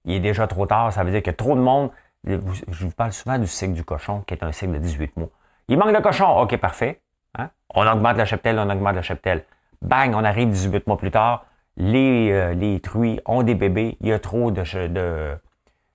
il 0.06 0.16
est 0.16 0.20
déjà 0.20 0.48
trop 0.48 0.66
tard. 0.66 0.92
Ça 0.94 1.04
veut 1.04 1.12
dire 1.12 1.24
que 1.24 1.32
trop 1.32 1.56
de 1.56 1.62
monde. 1.62 1.90
Je 2.26 2.38
vous 2.38 2.92
parle 2.92 3.12
souvent 3.12 3.38
du 3.38 3.48
cycle 3.48 3.74
du 3.74 3.84
cochon, 3.84 4.22
qui 4.22 4.34
est 4.34 4.44
un 4.44 4.52
cycle 4.52 4.74
de 4.74 4.78
18 4.80 5.18
mois. 5.18 5.30
Il 5.68 5.78
manque 5.78 5.96
de 5.96 6.02
cochon. 6.02 6.28
OK, 6.40 6.56
parfait. 6.58 7.02
Hein? 7.38 7.50
On 7.74 7.86
augmente 7.86 8.18
la 8.18 8.26
cheptelle, 8.26 8.60
on 8.60 8.70
augmente 8.70 8.96
la 8.96 9.02
cheptelle. 9.02 9.44
Bang, 9.82 10.14
on 10.16 10.24
arrive 10.24 10.50
18 10.50 10.88
mois 10.88 10.98
plus 10.98 11.12
tard. 11.12 11.46
Les, 11.76 12.32
euh, 12.32 12.54
les 12.54 12.80
truies 12.80 13.20
ont 13.26 13.44
des 13.44 13.56
bébés. 13.56 13.98
Il 14.00 14.08
y 14.08 14.14
a 14.14 14.20
trop 14.20 14.52
de, 14.52 14.88
de 14.88 15.36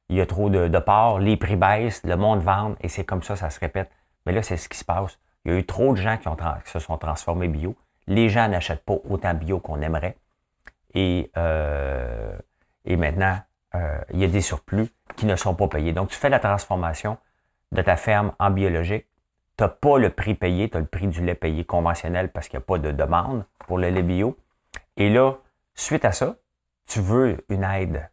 il 0.08 0.16
y 0.16 0.20
a 0.20 0.26
trop 0.26 0.50
de, 0.50 0.68
de 0.68 0.78
porcs. 0.78 1.20
Les 1.20 1.36
prix 1.36 1.56
baissent, 1.56 2.02
le 2.04 2.16
monde 2.16 2.40
vend 2.40 2.74
et 2.80 2.88
c'est 2.88 3.04
comme 3.04 3.22
ça, 3.22 3.36
ça 3.36 3.50
se 3.50 3.60
répète. 3.60 3.90
Mais 4.26 4.32
là, 4.32 4.42
c'est 4.42 4.56
ce 4.56 4.68
qui 4.68 4.78
se 4.78 4.84
passe. 4.84 5.18
Il 5.44 5.52
y 5.52 5.54
a 5.54 5.58
eu 5.58 5.64
trop 5.64 5.92
de 5.92 5.98
gens 5.98 6.16
qui, 6.16 6.28
ont 6.28 6.36
qui 6.36 6.70
se 6.70 6.78
sont 6.78 6.98
transformés 6.98 7.48
bio. 7.48 7.76
Les 8.06 8.28
gens 8.28 8.48
n'achètent 8.48 8.84
pas 8.84 8.96
autant 9.08 9.34
bio 9.34 9.60
qu'on 9.60 9.80
aimerait. 9.80 10.16
Et, 10.94 11.30
euh, 11.36 12.36
et 12.84 12.96
maintenant, 12.96 13.38
euh, 13.74 14.00
il 14.12 14.20
y 14.20 14.24
a 14.24 14.28
des 14.28 14.40
surplus 14.40 14.88
qui 15.16 15.26
ne 15.26 15.36
sont 15.36 15.54
pas 15.54 15.68
payés. 15.68 15.92
Donc, 15.92 16.08
tu 16.08 16.16
fais 16.16 16.30
la 16.30 16.40
transformation 16.40 17.18
de 17.72 17.82
ta 17.82 17.96
ferme 17.96 18.32
en 18.38 18.50
biologique. 18.50 19.06
Tu 19.56 19.64
n'as 19.64 19.68
pas 19.68 19.98
le 19.98 20.10
prix 20.10 20.34
payé, 20.34 20.70
tu 20.70 20.76
as 20.76 20.80
le 20.80 20.86
prix 20.86 21.06
du 21.06 21.24
lait 21.24 21.34
payé 21.34 21.64
conventionnel 21.64 22.30
parce 22.30 22.48
qu'il 22.48 22.58
n'y 22.58 22.64
a 22.64 22.66
pas 22.66 22.78
de 22.78 22.92
demande 22.92 23.44
pour 23.66 23.78
le 23.78 23.90
lait 23.90 24.02
bio. 24.02 24.36
Et 24.96 25.10
là, 25.10 25.34
suite 25.74 26.04
à 26.04 26.12
ça, 26.12 26.36
tu 26.86 27.00
veux 27.00 27.44
une 27.48 27.64
aide. 27.64 28.08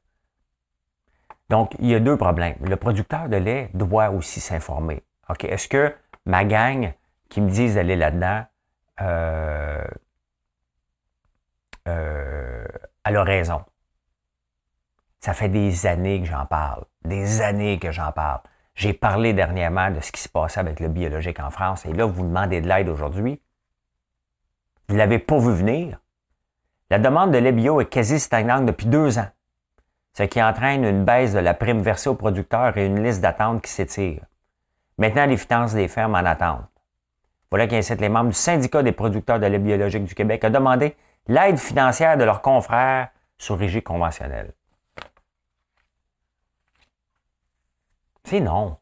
Donc, 1.49 1.75
il 1.79 1.87
y 1.87 1.95
a 1.95 1.99
deux 1.99 2.17
problèmes. 2.17 2.55
Le 2.61 2.75
producteur 2.75 3.29
de 3.29 3.37
lait 3.37 3.69
doit 3.73 4.09
aussi 4.09 4.39
s'informer. 4.39 5.03
OK, 5.29 5.43
est-ce 5.43 5.67
que 5.67 5.93
ma 6.25 6.43
gang 6.43 6.93
qui 7.29 7.41
me 7.41 7.49
disent 7.49 7.75
d'aller 7.75 7.95
là-dedans, 7.95 8.45
euh, 9.01 9.83
euh, 11.87 12.65
a 13.03 13.23
raison? 13.23 13.63
Ça 15.19 15.33
fait 15.33 15.49
des 15.49 15.85
années 15.85 16.21
que 16.21 16.27
j'en 16.27 16.45
parle. 16.45 16.85
Des 17.03 17.41
années 17.41 17.79
que 17.79 17.91
j'en 17.91 18.11
parle. 18.11 18.41
J'ai 18.75 18.93
parlé 18.93 19.33
dernièrement 19.33 19.89
de 19.89 20.01
ce 20.01 20.11
qui 20.11 20.21
se 20.21 20.29
passait 20.29 20.59
avec 20.59 20.79
le 20.79 20.89
biologique 20.89 21.39
en 21.39 21.49
France 21.49 21.85
et 21.85 21.93
là, 21.93 22.05
vous 22.05 22.23
demandez 22.23 22.61
de 22.61 22.67
l'aide 22.67 22.89
aujourd'hui. 22.89 23.41
Vous 24.87 24.95
ne 24.95 24.99
l'avez 24.99 25.19
pas 25.19 25.39
vu 25.39 25.53
venir. 25.53 25.99
La 26.89 26.99
demande 26.99 27.31
de 27.31 27.37
lait 27.37 27.51
bio 27.51 27.81
est 27.81 27.89
quasi 27.89 28.19
stagnante 28.19 28.65
depuis 28.65 28.85
deux 28.85 29.17
ans, 29.17 29.27
ce 30.17 30.23
qui 30.23 30.41
entraîne 30.41 30.85
une 30.85 31.03
baisse 31.03 31.33
de 31.33 31.39
la 31.39 31.53
prime 31.53 31.81
versée 31.81 32.09
aux 32.09 32.15
producteurs 32.15 32.77
et 32.77 32.85
une 32.85 33.03
liste 33.03 33.21
d'attente 33.21 33.61
qui 33.61 33.69
s'étire. 33.69 34.23
Maintenant, 34.97 35.25
les 35.25 35.35
finances 35.35 35.73
des 35.73 35.89
fermes 35.89 36.15
en 36.15 36.19
attendent. 36.19 36.65
Voilà 37.51 37.67
qu'incite 37.67 37.99
les 37.99 38.07
membres 38.09 38.29
du 38.29 38.35
syndicat 38.35 38.81
des 38.81 38.93
producteurs 38.93 39.39
de 39.39 39.45
lait 39.45 39.59
biologique 39.59 40.05
du 40.05 40.15
Québec 40.15 40.43
à 40.45 40.49
demander 40.49 40.95
l'aide 41.27 41.57
financière 41.57 42.17
de 42.17 42.23
leurs 42.23 42.41
confrères 42.41 43.09
sur 43.37 43.57
régime 43.57 43.81
conventionnel. 43.81 44.53
C'est 48.23 48.39
non. 48.39 48.77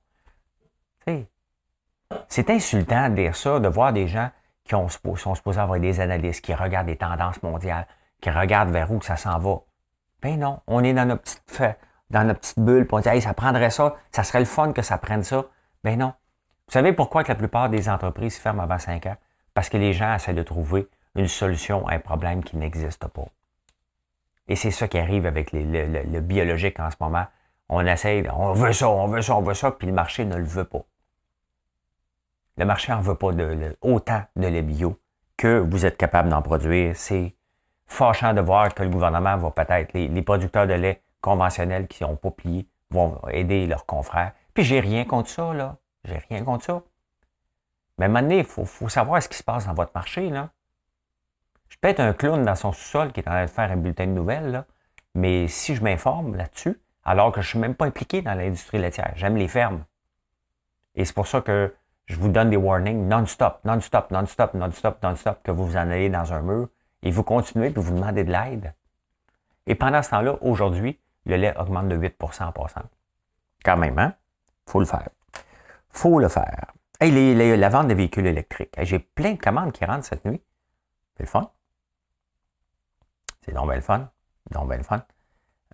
C'est 2.27 2.51
insultant 2.51 3.09
de 3.09 3.15
dire 3.15 3.35
ça, 3.35 3.59
de 3.59 3.67
voir 3.67 3.91
des 3.91 4.07
gens 4.07 4.29
qui 4.65 4.75
ont, 4.75 4.87
sont 4.87 5.33
supposés 5.33 5.59
avoir 5.59 5.79
des 5.79 5.99
analystes, 5.99 6.45
qui 6.45 6.53
regardent 6.53 6.87
des 6.87 6.95
tendances 6.95 7.41
mondiales, 7.41 7.87
qui 8.21 8.29
regardent 8.29 8.69
vers 8.69 8.91
où 8.91 9.01
ça 9.01 9.17
s'en 9.17 9.39
va. 9.39 9.61
Ben 10.23 10.39
non, 10.39 10.61
on 10.67 10.83
est 10.83 10.93
dans 10.93 11.05
notre 11.05 11.21
petite, 11.21 11.77
dans 12.09 12.35
bulle, 12.57 12.87
puis 12.87 12.95
on 12.95 12.99
dit, 13.01 13.09
hey, 13.09 13.21
ça 13.21 13.33
prendrait 13.33 13.69
ça, 13.69 13.95
ça 14.11 14.23
serait 14.23 14.39
le 14.39 14.45
fun 14.45 14.71
que 14.71 14.81
ça 14.81 14.97
prenne 14.97 15.23
ça. 15.23 15.45
Ben 15.83 15.99
non. 15.99 16.13
Vous 16.67 16.73
savez 16.73 16.93
pourquoi 16.93 17.23
que 17.23 17.27
la 17.27 17.35
plupart 17.35 17.69
des 17.69 17.89
entreprises 17.89 18.37
ferment 18.37 18.63
avant 18.63 18.79
5 18.79 19.05
ans? 19.05 19.17
Parce 19.53 19.67
que 19.67 19.77
les 19.77 19.91
gens 19.91 20.15
essaient 20.15 20.33
de 20.33 20.41
trouver 20.41 20.87
une 21.15 21.27
solution 21.27 21.85
à 21.87 21.95
un 21.95 21.99
problème 21.99 22.41
qui 22.41 22.55
n'existe 22.55 23.05
pas. 23.07 23.25
Et 24.47 24.55
c'est 24.55 24.71
ça 24.71 24.87
qui 24.87 24.97
arrive 24.97 25.25
avec 25.25 25.51
le 25.51 26.19
biologique 26.21 26.79
en 26.79 26.89
ce 26.89 26.95
moment. 27.01 27.25
On 27.67 27.85
essaie, 27.85 28.25
on 28.31 28.53
veut 28.53 28.73
ça, 28.73 28.89
on 28.89 29.07
veut 29.07 29.21
ça, 29.21 29.35
on 29.35 29.41
veut 29.41 29.53
ça, 29.53 29.71
puis 29.71 29.87
le 29.87 29.93
marché 29.93 30.25
ne 30.25 30.37
le 30.37 30.43
veut 30.43 30.65
pas. 30.65 30.83
Le 32.57 32.65
marché 32.65 32.91
n'en 32.91 33.01
veut 33.01 33.15
pas 33.15 33.33
de, 33.33 33.75
autant 33.81 34.23
de 34.35 34.47
lait 34.47 34.61
bio 34.61 34.97
que 35.37 35.59
vous 35.59 35.85
êtes 35.85 35.97
capable 35.97 36.29
d'en 36.29 36.41
produire. 36.41 36.95
C'est 36.95 37.35
fâchant 37.87 38.33
de 38.33 38.41
voir 38.41 38.73
que 38.73 38.83
le 38.83 38.89
gouvernement 38.89 39.37
va 39.37 39.51
peut-être, 39.51 39.93
les, 39.93 40.21
producteurs 40.21 40.67
de 40.67 40.73
lait 40.73 41.01
conventionnels 41.21 41.87
qui 41.87 42.03
n'ont 42.03 42.15
pas 42.15 42.31
plié 42.31 42.67
vont 42.89 43.19
aider 43.29 43.65
leurs 43.67 43.85
confrères. 43.85 44.33
Puis 44.53 44.63
j'ai 44.63 44.79
rien 44.79 45.05
contre 45.05 45.29
ça, 45.29 45.53
là. 45.53 45.77
J'ai 46.05 46.17
rien 46.29 46.43
contre 46.43 46.65
ça. 46.65 46.81
Mais 47.97 48.07
maintenant, 48.07 48.35
il 48.35 48.43
faut, 48.43 48.65
faut, 48.65 48.89
savoir 48.89 49.21
ce 49.21 49.29
qui 49.29 49.37
se 49.37 49.43
passe 49.43 49.65
dans 49.65 49.73
votre 49.73 49.91
marché, 49.95 50.29
là. 50.29 50.49
Je 51.69 51.77
peux 51.79 51.87
être 51.87 51.99
un 52.01 52.13
clown 52.13 52.43
dans 52.43 52.55
son 52.55 52.71
sous-sol 52.71 53.11
qui 53.11 53.19
est 53.19 53.27
en 53.27 53.31
train 53.31 53.45
de 53.45 53.49
faire 53.49 53.71
un 53.71 53.77
bulletin 53.77 54.05
de 54.05 54.11
nouvelles, 54.11 54.51
là. 54.51 54.65
Mais 55.15 55.47
si 55.47 55.75
je 55.75 55.83
m'informe 55.83 56.35
là-dessus, 56.35 56.79
alors 57.05 57.31
que 57.31 57.41
je 57.41 57.47
ne 57.47 57.49
suis 57.49 57.59
même 57.59 57.75
pas 57.75 57.85
impliqué 57.85 58.21
dans 58.21 58.33
l'industrie 58.33 58.79
laitière. 58.79 59.13
J'aime 59.15 59.37
les 59.37 59.47
fermes. 59.47 59.83
Et 60.95 61.05
c'est 61.05 61.13
pour 61.13 61.27
ça 61.27 61.41
que 61.41 61.73
je 62.05 62.15
vous 62.17 62.29
donne 62.29 62.49
des 62.49 62.57
warnings 62.57 63.07
non-stop, 63.07 63.59
non-stop, 63.65 64.11
non-stop, 64.11 64.53
non-stop, 64.53 65.01
non-stop, 65.01 65.39
que 65.43 65.51
vous 65.51 65.65
vous 65.65 65.77
en 65.77 65.89
allez 65.89 66.09
dans 66.09 66.33
un 66.33 66.41
mur 66.41 66.69
et 67.03 67.11
vous 67.11 67.23
continuez 67.23 67.69
puis 67.69 67.81
vous 67.81 67.93
demandez 67.93 68.23
de 68.23 68.31
l'aide. 68.31 68.73
Et 69.67 69.75
pendant 69.75 70.01
ce 70.01 70.09
temps-là, 70.09 70.37
aujourd'hui, 70.41 70.99
le 71.25 71.35
lait 71.35 71.55
augmente 71.57 71.87
de 71.87 71.97
8% 71.97 72.45
en 72.45 72.51
passant. 72.51 72.81
Quand 73.63 73.77
même, 73.77 73.99
hein? 73.99 74.13
faut 74.65 74.79
le 74.79 74.85
faire. 74.85 75.09
faut 75.89 76.19
le 76.19 76.27
faire. 76.27 76.73
La 76.99 77.69
vente 77.69 77.87
de 77.87 77.93
véhicules 77.93 78.25
électriques. 78.25 78.75
J'ai 78.81 78.99
plein 78.99 79.33
de 79.33 79.39
commandes 79.39 79.73
qui 79.73 79.85
rentrent 79.85 80.05
cette 80.05 80.25
nuit. 80.25 80.41
C'est 81.17 81.23
le 81.23 81.29
fun. 81.29 81.51
C'est 83.41 83.53
non 83.53 83.65
le 83.65 83.81
fun. 83.81 84.09
Non 84.53 84.65
le 84.65 84.83
fun. 84.83 85.05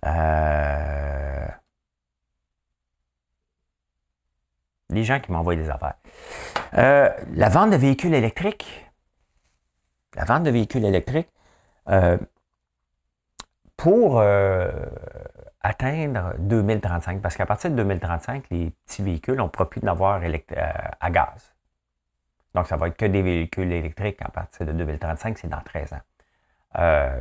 Euh... 0.04 1.46
Les 4.88 5.04
gens 5.04 5.20
qui 5.20 5.30
m'envoient 5.30 5.54
des 5.54 5.70
affaires. 5.70 5.94
Euh, 6.74 7.10
la 7.32 7.48
vente 7.48 7.70
de 7.70 7.76
véhicules 7.76 8.14
électriques. 8.14 8.89
La 10.16 10.24
vente 10.24 10.42
de 10.42 10.50
véhicules 10.50 10.84
électriques. 10.84 11.28
Euh, 11.88 12.18
pour 13.76 14.20
euh, 14.20 14.70
atteindre 15.62 16.34
2035, 16.38 17.22
parce 17.22 17.36
qu'à 17.36 17.46
partir 17.46 17.70
de 17.70 17.76
2035, 17.76 18.44
les 18.50 18.70
petits 18.86 19.02
véhicules, 19.02 19.40
on 19.40 19.44
ne 19.44 19.48
pourra 19.48 19.70
plus 19.70 19.80
à 19.86 21.10
gaz. 21.10 21.54
Donc, 22.54 22.66
ça 22.66 22.76
va 22.76 22.88
être 22.88 22.96
que 22.96 23.06
des 23.06 23.22
véhicules 23.22 23.72
électriques 23.72 24.20
à 24.20 24.28
partir 24.28 24.66
de 24.66 24.72
2035, 24.72 25.38
c'est 25.38 25.48
dans 25.48 25.60
13 25.60 25.94
ans. 25.94 27.20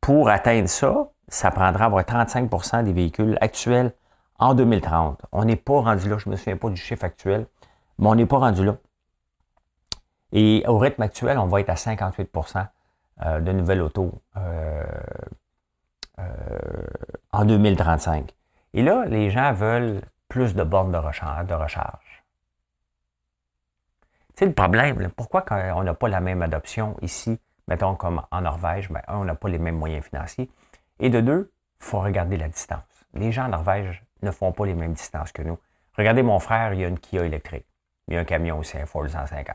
pour 0.00 0.28
atteindre 0.28 0.68
ça, 0.68 1.12
ça 1.28 1.50
prendra 1.50 1.84
avoir 1.84 2.02
35% 2.02 2.84
des 2.84 2.92
véhicules 2.92 3.38
actuels 3.40 3.92
en 4.38 4.54
2030. 4.54 5.22
On 5.32 5.44
n'est 5.44 5.56
pas 5.56 5.80
rendu 5.80 6.08
là, 6.08 6.18
je 6.18 6.28
ne 6.28 6.32
me 6.32 6.36
souviens 6.36 6.56
pas 6.56 6.70
du 6.70 6.76
chiffre 6.76 7.04
actuel, 7.04 7.46
mais 7.98 8.08
on 8.08 8.14
n'est 8.14 8.26
pas 8.26 8.38
rendu 8.38 8.64
là. 8.64 8.76
Et 10.32 10.64
au 10.66 10.78
rythme 10.78 11.02
actuel, 11.02 11.38
on 11.38 11.46
va 11.46 11.60
être 11.60 11.68
à 11.68 11.74
58% 11.74 12.66
euh, 13.24 13.40
de 13.40 13.52
nouvelles 13.52 13.82
autos 13.82 14.22
euh, 14.36 14.84
euh, 16.18 16.24
en 17.30 17.44
2035. 17.44 18.34
Et 18.74 18.82
là, 18.82 19.04
les 19.06 19.30
gens 19.30 19.52
veulent 19.52 20.00
plus 20.28 20.54
de 20.54 20.64
bornes 20.64 20.92
de 20.92 20.96
recharge. 20.96 22.24
Sais, 24.34 24.46
le 24.46 24.54
problème, 24.54 25.10
pourquoi 25.14 25.44
on 25.76 25.82
n'a 25.82 25.92
pas 25.92 26.08
la 26.08 26.20
même 26.20 26.40
adoption 26.40 26.96
ici, 27.02 27.38
mettons 27.68 27.94
comme 27.94 28.22
en 28.30 28.40
Norvège, 28.40 28.88
ben, 28.88 29.02
un, 29.06 29.18
on 29.18 29.24
n'a 29.24 29.34
pas 29.34 29.50
les 29.50 29.58
mêmes 29.58 29.76
moyens 29.76 30.06
financiers. 30.06 30.50
Et 31.00 31.10
de 31.10 31.20
deux, 31.20 31.52
il 31.80 31.84
faut 31.84 32.00
regarder 32.00 32.38
la 32.38 32.48
distance. 32.48 32.80
Les 33.12 33.30
gens 33.30 33.44
en 33.44 33.48
Norvège 33.48 34.02
ne 34.22 34.30
font 34.30 34.52
pas 34.52 34.64
les 34.64 34.74
mêmes 34.74 34.94
distances 34.94 35.32
que 35.32 35.42
nous. 35.42 35.58
Regardez 35.98 36.22
mon 36.22 36.38
frère, 36.38 36.72
il 36.72 36.80
y 36.80 36.84
a 36.84 36.88
une 36.88 36.98
Kia 36.98 37.24
électrique. 37.26 37.66
Il 38.08 38.14
y 38.14 38.16
a 38.16 38.20
un 38.20 38.24
camion 38.24 38.58
aussi, 38.58 38.78
un 38.78 38.86
Ford 38.86 39.06
150. 39.06 39.54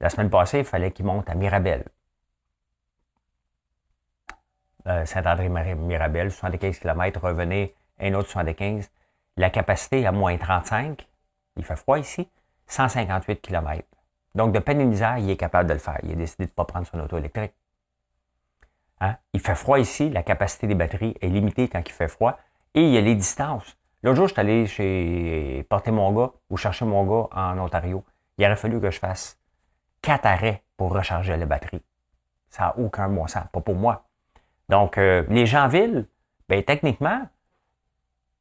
La 0.00 0.10
semaine 0.10 0.30
passée, 0.30 0.60
il 0.60 0.64
fallait 0.64 0.92
qu'il 0.92 1.04
monte 1.04 1.28
à 1.28 1.34
Mirabel. 1.34 1.84
Saint-André-Mirabel, 5.04 6.30
75 6.30 6.78
km, 6.78 7.20
revenez 7.20 7.74
un 7.98 8.14
autre 8.14 8.30
75. 8.30 8.90
La 9.36 9.50
capacité 9.50 10.06
à 10.06 10.12
moins 10.12 10.36
35, 10.36 11.06
il 11.56 11.64
fait 11.64 11.76
froid 11.76 11.98
ici, 11.98 12.28
158 12.66 13.40
km. 13.42 13.86
Donc, 14.34 14.52
de 14.52 14.58
peine 14.60 14.92
il 14.92 15.30
est 15.30 15.36
capable 15.36 15.68
de 15.68 15.74
le 15.74 15.80
faire. 15.80 15.98
Il 16.04 16.12
a 16.12 16.14
décidé 16.14 16.46
de 16.46 16.50
ne 16.50 16.54
pas 16.54 16.64
prendre 16.64 16.86
son 16.86 16.98
auto 17.00 17.18
électrique. 17.18 17.52
Hein? 19.00 19.16
Il 19.32 19.40
fait 19.40 19.54
froid 19.54 19.78
ici, 19.78 20.10
la 20.10 20.22
capacité 20.22 20.66
des 20.66 20.74
batteries 20.74 21.16
est 21.20 21.28
limitée 21.28 21.68
quand 21.68 21.82
il 21.84 21.92
fait 21.92 22.08
froid. 22.08 22.38
Et 22.74 22.82
il 22.82 22.90
y 22.90 22.98
a 22.98 23.00
les 23.00 23.14
distances. 23.14 23.76
L'autre 24.02 24.16
jour, 24.16 24.28
je 24.28 24.32
suis 24.32 24.40
allé 24.40 24.66
chez 24.66 25.66
porter 25.68 25.90
mon 25.90 26.12
gars 26.12 26.30
ou 26.50 26.56
chercher 26.56 26.84
mon 26.84 27.04
gars 27.04 27.28
en 27.32 27.58
Ontario. 27.58 28.04
Il 28.38 28.44
aurait 28.44 28.56
fallu 28.56 28.80
que 28.80 28.90
je 28.90 28.98
fasse 28.98 29.38
quatre 30.02 30.26
arrêts 30.26 30.62
pour 30.76 30.92
recharger 30.92 31.36
la 31.36 31.46
batterie. 31.46 31.82
Ça 32.50 32.64
n'a 32.64 32.78
aucun 32.78 33.08
bon 33.08 33.26
sens, 33.26 33.44
pas 33.52 33.60
pour 33.60 33.74
moi. 33.74 34.04
Donc, 34.68 34.98
euh, 34.98 35.24
les 35.28 35.46
gens 35.46 35.64
en 35.64 35.68
ville, 35.68 36.06
ben, 36.48 36.62
techniquement, 36.62 37.22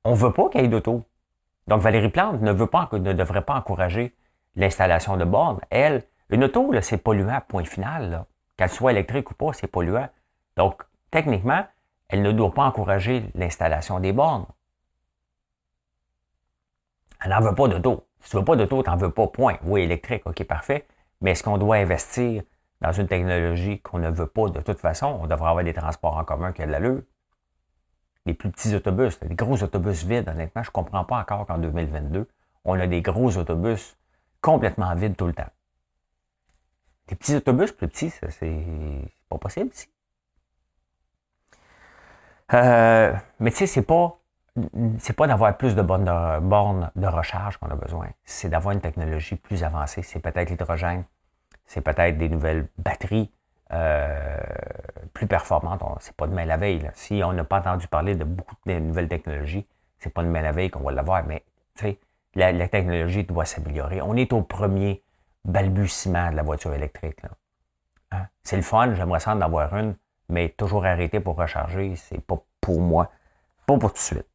on 0.04 0.12
ne 0.12 0.16
veut 0.16 0.32
pas 0.32 0.50
qu'il 0.50 0.62
y 0.62 0.66
ait 0.66 0.70
d'auto. 0.70 1.04
Donc, 1.68 1.82
Valérie 1.82 2.10
Plante 2.10 2.42
ne, 2.42 2.52
veut 2.52 2.68
pas, 2.68 2.90
ne 2.94 3.14
devrait 3.14 3.42
pas 3.44 3.56
encourager 3.56 4.16
l'installation 4.56 5.18
de 5.18 5.26
bornes. 5.26 5.60
Elle, 5.70 6.04
une 6.30 6.44
auto, 6.44 6.72
c'est 6.82 6.98
polluant, 6.98 7.42
point 7.48 7.66
final. 7.66 8.26
Qu'elle 8.56 8.70
soit 8.70 8.92
électrique 8.92 9.32
ou 9.32 9.34
pas, 9.34 9.54
c'est 9.54 9.68
polluant. 9.68 10.08
Donc, 10.56 10.84
techniquement, 11.12 11.66
elle 12.10 12.22
ne 12.22 12.32
doit 12.32 12.54
pas 12.54 12.64
encourager 12.64 13.30
l'installation 13.36 14.00
des 14.00 14.14
bornes. 14.14 14.46
Elle 17.24 17.32
n'en 17.32 17.42
veut 17.42 17.56
pas 17.56 17.68
d'auto. 17.68 18.08
Si 18.22 18.32
tu 18.32 18.36
ne 18.36 18.42
veux 18.42 18.46
pas 18.46 18.56
d'auto, 18.56 18.84
tu 18.84 18.90
n'en 18.90 18.98
veux 18.98 19.12
pas, 19.12 19.28
point. 19.28 19.58
Oui, 19.64 19.82
électrique, 19.82 20.24
OK, 20.26 20.44
parfait. 20.44 20.88
Mais 21.22 21.32
est-ce 21.32 21.44
qu'on 21.44 21.58
doit 21.58 21.78
investir 21.78 22.44
dans 22.82 22.92
une 22.92 23.08
technologie 23.08 23.80
qu'on 23.82 24.00
ne 24.00 24.10
veut 24.10 24.28
pas 24.28 24.50
de 24.50 24.62
toute 24.62 24.80
façon? 24.80 25.20
On 25.22 25.28
devrait 25.28 25.50
avoir 25.50 25.64
des 25.64 25.74
transports 25.74 26.18
en 26.18 26.24
commun 26.24 26.52
qui 26.52 26.62
a 26.62 26.68
de 26.68 26.72
l'allure. 26.72 27.02
Les 28.26 28.34
plus 28.34 28.52
petits 28.52 28.76
autobus, 28.76 29.20
les 29.22 29.36
gros 29.36 29.62
autobus 29.64 30.04
vides, 30.04 30.28
honnêtement, 30.28 30.64
je 30.64 30.70
ne 30.70 30.74
comprends 30.74 31.06
pas 31.06 31.20
encore 31.20 31.46
qu'en 31.48 31.58
2022, 31.58 32.28
on 32.66 32.80
a 32.80 32.86
des 32.86 33.02
gros 33.02 33.38
autobus 33.38 33.98
complètement 34.42 34.94
vides 34.96 35.16
tout 35.16 35.28
le 35.28 35.34
temps. 35.34 35.50
Des 37.08 37.16
petits 37.16 37.36
autobus 37.36 37.72
plus 37.72 37.88
petits, 37.88 38.10
c'est 38.10 39.12
pas 39.30 39.38
possible 39.38 39.70
ici. 39.74 39.88
Euh, 42.54 43.14
mais 43.40 43.52
tu 43.52 43.58
sais, 43.58 43.68
c'est 43.68 43.82
pas 43.82 44.20
c'est 45.00 45.16
pas 45.16 45.28
d'avoir 45.28 45.56
plus 45.58 45.76
de 45.76 45.82
bornes 45.82 46.06
de, 46.06 47.02
de 47.02 47.08
recharge 47.08 47.58
qu'on 47.58 47.70
a 47.70 47.76
besoin. 47.76 48.08
C'est 48.26 48.50
d'avoir 48.50 48.74
une 48.74 48.82
technologie 48.82 49.36
plus 49.36 49.64
avancée. 49.64 50.02
C'est 50.04 50.20
peut-être 50.20 50.50
l'hydrogène, 50.50 51.04
c'est 51.66 51.82
peut-être 51.82 52.18
des 52.18 52.30
nouvelles 52.30 52.68
batteries 52.78 53.32
euh, 53.74 54.38
plus 55.14 55.28
performantes. 55.28 55.84
C'est 56.00 56.16
pas 56.16 56.28
demain 56.28 56.46
la 56.46 56.58
veille. 56.58 56.90
Si 56.94 57.22
on 57.24 57.34
n'a 57.34 57.44
pas 57.44 57.60
entendu 57.60 57.88
parler 57.88 58.16
de 58.16 58.24
beaucoup 58.24 58.56
de 58.66 58.80
nouvelles 58.80 59.10
technologies, 59.10 59.68
c'est 60.00 60.14
pas 60.14 60.24
demain 60.24 60.42
la 60.42 60.52
veille 60.52 60.70
qu'on 60.70 60.82
va 60.82 60.92
l'avoir. 60.92 61.24
Mais 61.26 61.44
sais, 61.76 62.00
la, 62.36 62.68
technologie 62.68 63.24
doit 63.24 63.46
s'améliorer. 63.46 64.02
On 64.02 64.16
est 64.16 64.34
au 64.34 64.42
premier 64.42 65.04
balbutiement 65.46 66.32
de 66.32 66.36
la 66.36 66.44
voiture 66.44 66.74
électrique. 66.74 67.20
Hein? 68.12 68.28
C'est 68.44 68.58
le 68.58 68.62
fun, 68.64 68.94
j'aimerais 68.94 69.20
ça 69.20 69.34
en 69.34 69.42
avoir 69.42 69.76
une 69.76 69.96
mais 70.30 70.50
toujours 70.50 70.86
arrêter 70.86 71.20
pour 71.20 71.36
recharger, 71.36 71.96
c'est 71.96 72.20
pas 72.20 72.38
pour 72.62 72.82
moi, 72.82 73.12
pas 73.66 73.78
pour 73.78 73.92
tout 73.92 73.98
de 73.98 74.00
suite. 74.00 74.28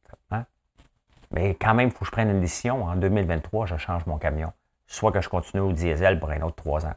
Mais 1.33 1.55
quand 1.55 1.73
même, 1.73 1.89
il 1.89 1.91
faut 1.91 1.99
que 1.99 2.05
je 2.05 2.11
prenne 2.11 2.29
une 2.29 2.39
décision. 2.39 2.85
En 2.85 2.95
2023, 2.95 3.65
je 3.65 3.77
change 3.77 4.05
mon 4.05 4.17
camion. 4.17 4.53
Soit 4.87 5.11
que 5.11 5.21
je 5.21 5.29
continue 5.29 5.61
au 5.61 5.71
diesel 5.71 6.19
pour 6.19 6.29
un 6.29 6.41
autre 6.41 6.55
trois 6.55 6.85
ans, 6.85 6.93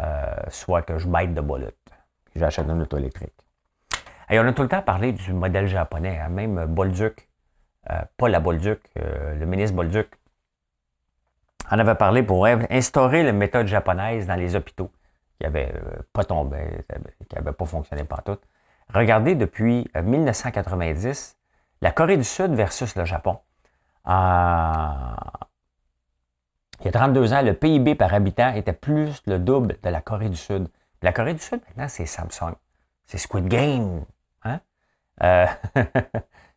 euh, 0.00 0.34
soit 0.48 0.82
que 0.82 0.98
je 0.98 1.06
baille 1.06 1.28
de 1.28 1.40
bullet. 1.40 1.74
J'achète 2.34 2.68
un 2.68 2.80
auto 2.80 2.96
électrique. 2.96 3.34
Et 4.30 4.38
on 4.38 4.46
a 4.46 4.52
tout 4.52 4.62
le 4.62 4.68
temps 4.68 4.82
parlé 4.82 5.12
du 5.12 5.32
modèle 5.32 5.66
japonais, 5.66 6.18
hein. 6.18 6.28
même 6.28 6.66
Bolduc, 6.66 7.28
euh, 7.90 8.00
pas 8.16 8.28
la 8.28 8.40
Bolduc, 8.40 8.80
euh, 8.98 9.34
le 9.34 9.46
ministre 9.46 9.74
Bolduc 9.76 10.08
en 11.70 11.78
avait 11.78 11.94
parlé 11.94 12.22
pour 12.22 12.46
instaurer 12.46 13.22
la 13.22 13.32
méthode 13.32 13.66
japonaise 13.66 14.26
dans 14.26 14.36
les 14.36 14.56
hôpitaux 14.56 14.90
qui 15.38 15.44
n'avait 15.44 15.72
pas 16.12 16.24
tombé, 16.24 16.84
qui 17.28 17.36
n'avait 17.36 17.52
pas 17.52 17.64
fonctionné 17.64 18.04
partout. 18.04 18.38
Regardez 18.92 19.34
depuis 19.34 19.90
1990, 19.94 21.36
euh, 21.36 21.38
la 21.82 21.92
Corée 21.92 22.16
du 22.16 22.24
Sud 22.24 22.54
versus 22.54 22.96
le 22.96 23.04
Japon. 23.04 23.38
Il 24.08 24.12
y 26.84 26.88
a 26.88 26.92
32 26.92 27.32
ans, 27.32 27.42
le 27.42 27.54
PIB 27.54 27.94
par 27.94 28.14
habitant 28.14 28.54
était 28.54 28.72
plus 28.72 29.22
le 29.26 29.38
double 29.38 29.76
de 29.82 29.90
la 29.90 30.00
Corée 30.00 30.28
du 30.28 30.36
Sud. 30.36 30.68
La 31.02 31.12
Corée 31.12 31.34
du 31.34 31.40
Sud, 31.40 31.60
maintenant, 31.68 31.88
c'est 31.88 32.06
Samsung. 32.06 32.54
C'est 33.06 33.18
Squid 33.18 33.48
Game. 33.48 34.04
Hein? 34.44 34.60
Euh, 35.22 35.46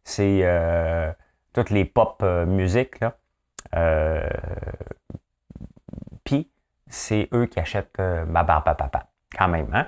c'est 0.04 1.16
toutes 1.54 1.70
les 1.70 1.86
pop 1.86 2.24
musiques. 2.48 3.04
Puis, 6.24 6.50
c'est 6.88 7.30
eux 7.34 7.46
qui 7.46 7.60
achètent 7.60 8.00
euh, 8.00 8.26
ma 8.26 8.44
barbe 8.44 8.68
à 8.68 8.76
papa, 8.76 9.08
quand 9.38 9.48
même. 9.48 9.70
Hein? 9.74 9.88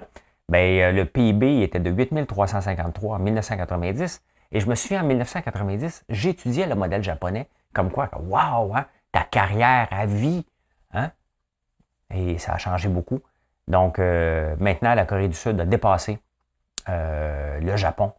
Ben, 0.50 0.80
euh, 0.80 0.92
le 0.92 1.06
PIB 1.06 1.62
était 1.62 1.80
de 1.80 1.90
8353 1.90 3.18
en 3.18 3.20
1990. 3.20 4.24
Et 4.54 4.62
je 4.62 4.70
me 4.70 4.76
souviens, 4.76 5.04
en 5.04 5.08
1990, 5.08 6.06
j'étudiais 6.08 6.66
le 6.66 6.76
modèle 6.76 7.04
japonais, 7.04 7.50
comme 7.74 7.92
quoi, 7.92 8.10
waouh, 8.18 8.76
hein, 8.76 8.86
ta 9.12 9.24
carrière 9.24 9.88
à 9.92 10.06
vie. 10.06 10.46
Hein? 10.94 11.12
Et 12.14 12.38
ça 12.38 12.54
a 12.54 12.58
changé 12.58 12.88
beaucoup. 12.88 13.20
Donc, 13.68 14.00
euh, 14.00 14.56
maintenant, 14.60 14.94
la 14.94 15.06
Corée 15.06 15.28
du 15.28 15.36
Sud 15.36 15.60
a 15.60 15.66
dépassé 15.66 16.20
le 16.88 17.76
Japon 17.76 18.14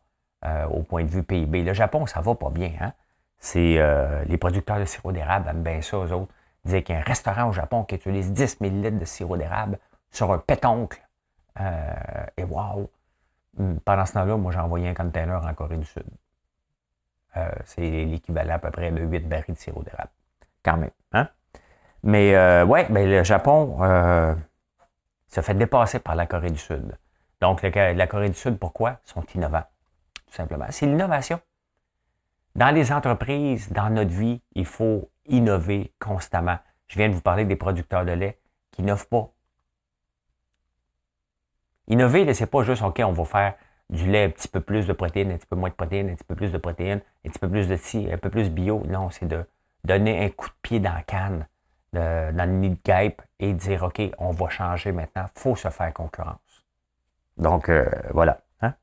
au 0.70 0.82
point 0.82 1.04
de 1.04 1.08
vue 1.08 1.22
PIB. 1.22 1.62
Le 1.62 1.72
Japon, 1.72 2.06
ça 2.06 2.20
va 2.20 2.34
pas 2.34 2.50
bien. 2.50 2.72
Hein? 2.80 2.92
C'est 3.38 3.78
les 4.26 4.36
producteurs 4.38 4.78
de 4.78 4.84
sirop 4.84 5.12
d'érable 5.12 5.48
aiment 5.48 5.62
bien 5.62 5.80
ça, 5.80 5.98
eux 5.98 6.12
autres 6.12 6.32
disait 6.64 6.82
qu'il 6.82 6.94
y 6.94 6.98
a 6.98 7.00
un 7.00 7.04
restaurant 7.04 7.48
au 7.48 7.52
Japon 7.52 7.84
qui 7.84 7.94
utilise 7.94 8.32
10 8.32 8.58
000 8.60 8.74
litres 8.76 8.98
de 8.98 9.04
sirop 9.04 9.36
d'érable 9.36 9.78
sur 10.10 10.32
un 10.32 10.38
pétoncle. 10.38 11.02
Euh, 11.60 12.26
et! 12.36 12.44
Hmm, 12.44 13.76
pendant 13.84 14.06
ce 14.06 14.14
temps-là, 14.14 14.36
moi, 14.36 14.50
j'ai 14.50 14.58
envoyé 14.58 14.88
un 14.88 14.94
container 14.94 15.44
en 15.44 15.54
Corée 15.54 15.76
du 15.76 15.84
Sud. 15.84 16.04
Euh, 17.36 17.48
c'est 17.64 18.04
l'équivalent 18.04 18.54
à 18.54 18.58
peu 18.58 18.70
près 18.70 18.90
de 18.90 19.00
8 19.00 19.28
barils 19.28 19.54
de 19.54 19.58
sirop 19.58 19.82
d'érable. 19.82 20.10
Quand 20.62 20.76
même. 20.76 20.90
Hein? 21.12 21.28
Mais 22.02 22.34
euh, 22.34 22.64
ouais, 22.64 22.86
ben, 22.90 23.08
le 23.08 23.24
Japon 23.24 23.76
se 25.28 25.40
fait 25.40 25.54
dépasser 25.54 25.98
par 25.98 26.14
la 26.14 26.26
Corée 26.26 26.50
du 26.50 26.58
Sud. 26.58 26.96
Donc, 27.40 27.62
la 27.62 28.06
Corée 28.06 28.28
du 28.28 28.36
Sud, 28.36 28.58
pourquoi? 28.58 29.00
Ils 29.06 29.10
sont 29.10 29.24
innovants. 29.34 29.64
Tout 30.26 30.34
simplement. 30.34 30.66
C'est 30.70 30.86
l'innovation. 30.86 31.40
Dans 32.54 32.72
les 32.72 32.92
entreprises, 32.92 33.70
dans 33.72 33.90
notre 33.90 34.12
vie, 34.12 34.40
il 34.54 34.64
faut 34.64 35.10
innover 35.26 35.92
constamment. 35.98 36.58
Je 36.86 36.98
viens 36.98 37.08
de 37.08 37.14
vous 37.14 37.20
parler 37.20 37.44
des 37.44 37.56
producteurs 37.56 38.04
de 38.04 38.12
lait 38.12 38.38
qui 38.70 38.82
n'innovent 38.82 39.08
pas. 39.08 39.28
Innover, 41.88 42.32
c'est 42.32 42.46
pas 42.46 42.62
juste, 42.62 42.82
OK, 42.82 43.02
on 43.04 43.12
va 43.12 43.24
faire 43.24 43.54
du 43.90 44.10
lait 44.10 44.24
un 44.24 44.30
petit 44.30 44.48
peu 44.48 44.60
plus 44.60 44.86
de 44.86 44.92
protéines, 44.92 45.30
un 45.30 45.36
petit 45.36 45.46
peu 45.46 45.56
moins 45.56 45.68
de 45.68 45.74
protéines, 45.74 46.10
un 46.10 46.14
petit 46.14 46.24
peu 46.24 46.34
plus 46.34 46.52
de 46.52 46.58
protéines, 46.58 47.00
un 47.26 47.30
petit 47.30 47.38
peu 47.38 47.48
plus 47.48 47.68
de 47.68 47.76
ci, 47.76 48.08
un 48.10 48.18
peu 48.18 48.30
plus 48.30 48.50
bio. 48.50 48.82
Non, 48.88 49.10
c'est 49.10 49.26
de 49.26 49.44
donner 49.84 50.24
un 50.24 50.30
coup 50.30 50.48
de 50.48 50.54
pied 50.62 50.80
dans 50.80 50.92
la 50.92 51.02
canne, 51.02 51.46
dans 51.92 52.48
le 52.48 52.56
nid 52.56 52.70
de 52.70 52.78
guêpe 52.84 53.22
et 53.38 53.52
dire, 53.52 53.84
OK, 53.84 54.00
on 54.18 54.30
va 54.30 54.48
changer 54.48 54.92
maintenant, 54.92 55.24
il 55.24 55.40
faut 55.40 55.56
se 55.56 55.68
faire 55.68 55.92
concurrence. 55.92 56.38
Donc, 57.36 57.68
euh, 57.68 57.88
voilà. 58.10 58.38
Hein. 58.62 58.74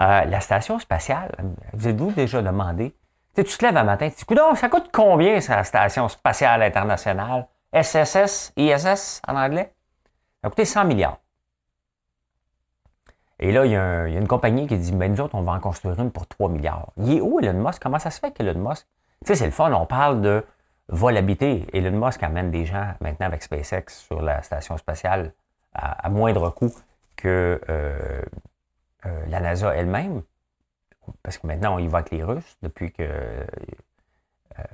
Euh, 0.00 0.24
la 0.24 0.40
station 0.40 0.78
spatiale, 0.78 1.34
vous 1.72 1.88
êtes-vous 1.88 2.12
déjà 2.12 2.42
demandé? 2.42 2.94
Tu, 3.34 3.44
te 3.44 3.64
lèves 3.64 3.76
un 3.76 3.84
matin, 3.84 4.10
tu 4.10 4.24
dis, 4.24 4.40
ça 4.56 4.68
coûte 4.68 4.90
combien, 4.92 5.38
la 5.48 5.64
station 5.64 6.08
spatiale 6.08 6.62
internationale? 6.62 7.46
SSS, 7.72 8.52
ISS 8.56 9.20
en 9.26 9.36
anglais? 9.36 9.72
Ça 10.40 10.48
a 10.48 10.50
coûté 10.50 10.64
100 10.64 10.84
milliards. 10.86 11.18
Et 13.40 13.52
là, 13.52 13.64
il 13.66 13.72
y, 13.72 13.76
a 13.76 14.06
une 14.08 14.26
compagnie 14.26 14.66
qui 14.66 14.76
dit, 14.76 14.92
ben 14.92 15.12
nous 15.12 15.20
autres, 15.20 15.36
on 15.36 15.42
va 15.42 15.52
en 15.52 15.60
construire 15.60 15.98
une 16.00 16.10
pour 16.10 16.26
3 16.26 16.48
milliards. 16.48 16.90
Il 16.96 17.12
est 17.12 17.20
où 17.20 17.38
Elon 17.38 17.64
Musk? 17.64 17.80
Comment 17.80 17.98
ça 18.00 18.10
se 18.10 18.18
fait 18.18 18.32
qu'Elon 18.32 18.58
Musk? 18.68 18.86
Tu 19.24 19.28
sais, 19.28 19.34
c'est 19.36 19.46
le 19.46 19.52
fun, 19.52 19.72
on 19.72 19.86
parle 19.86 20.20
de 20.20 20.44
vol 20.88 21.16
habité. 21.16 21.66
Elon 21.72 22.04
Musk 22.04 22.22
amène 22.22 22.50
des 22.50 22.66
gens 22.66 22.94
maintenant 23.00 23.26
avec 23.26 23.42
SpaceX 23.42 23.84
sur 23.88 24.22
la 24.22 24.42
station 24.42 24.76
spatiale 24.76 25.32
à, 25.72 26.08
moindre 26.10 26.50
coût 26.50 26.72
que 27.16 27.60
euh, 27.68 28.22
euh, 29.06 29.26
la 29.28 29.40
NASA 29.40 29.74
elle-même. 29.74 30.22
Parce 31.22 31.38
que 31.38 31.46
maintenant, 31.46 31.76
on 31.76 31.78
y 31.78 31.86
va 31.86 31.98
avec 31.98 32.10
les 32.10 32.24
Russes 32.24 32.56
depuis 32.62 32.92
que 32.92 33.02
euh, 34.58 34.64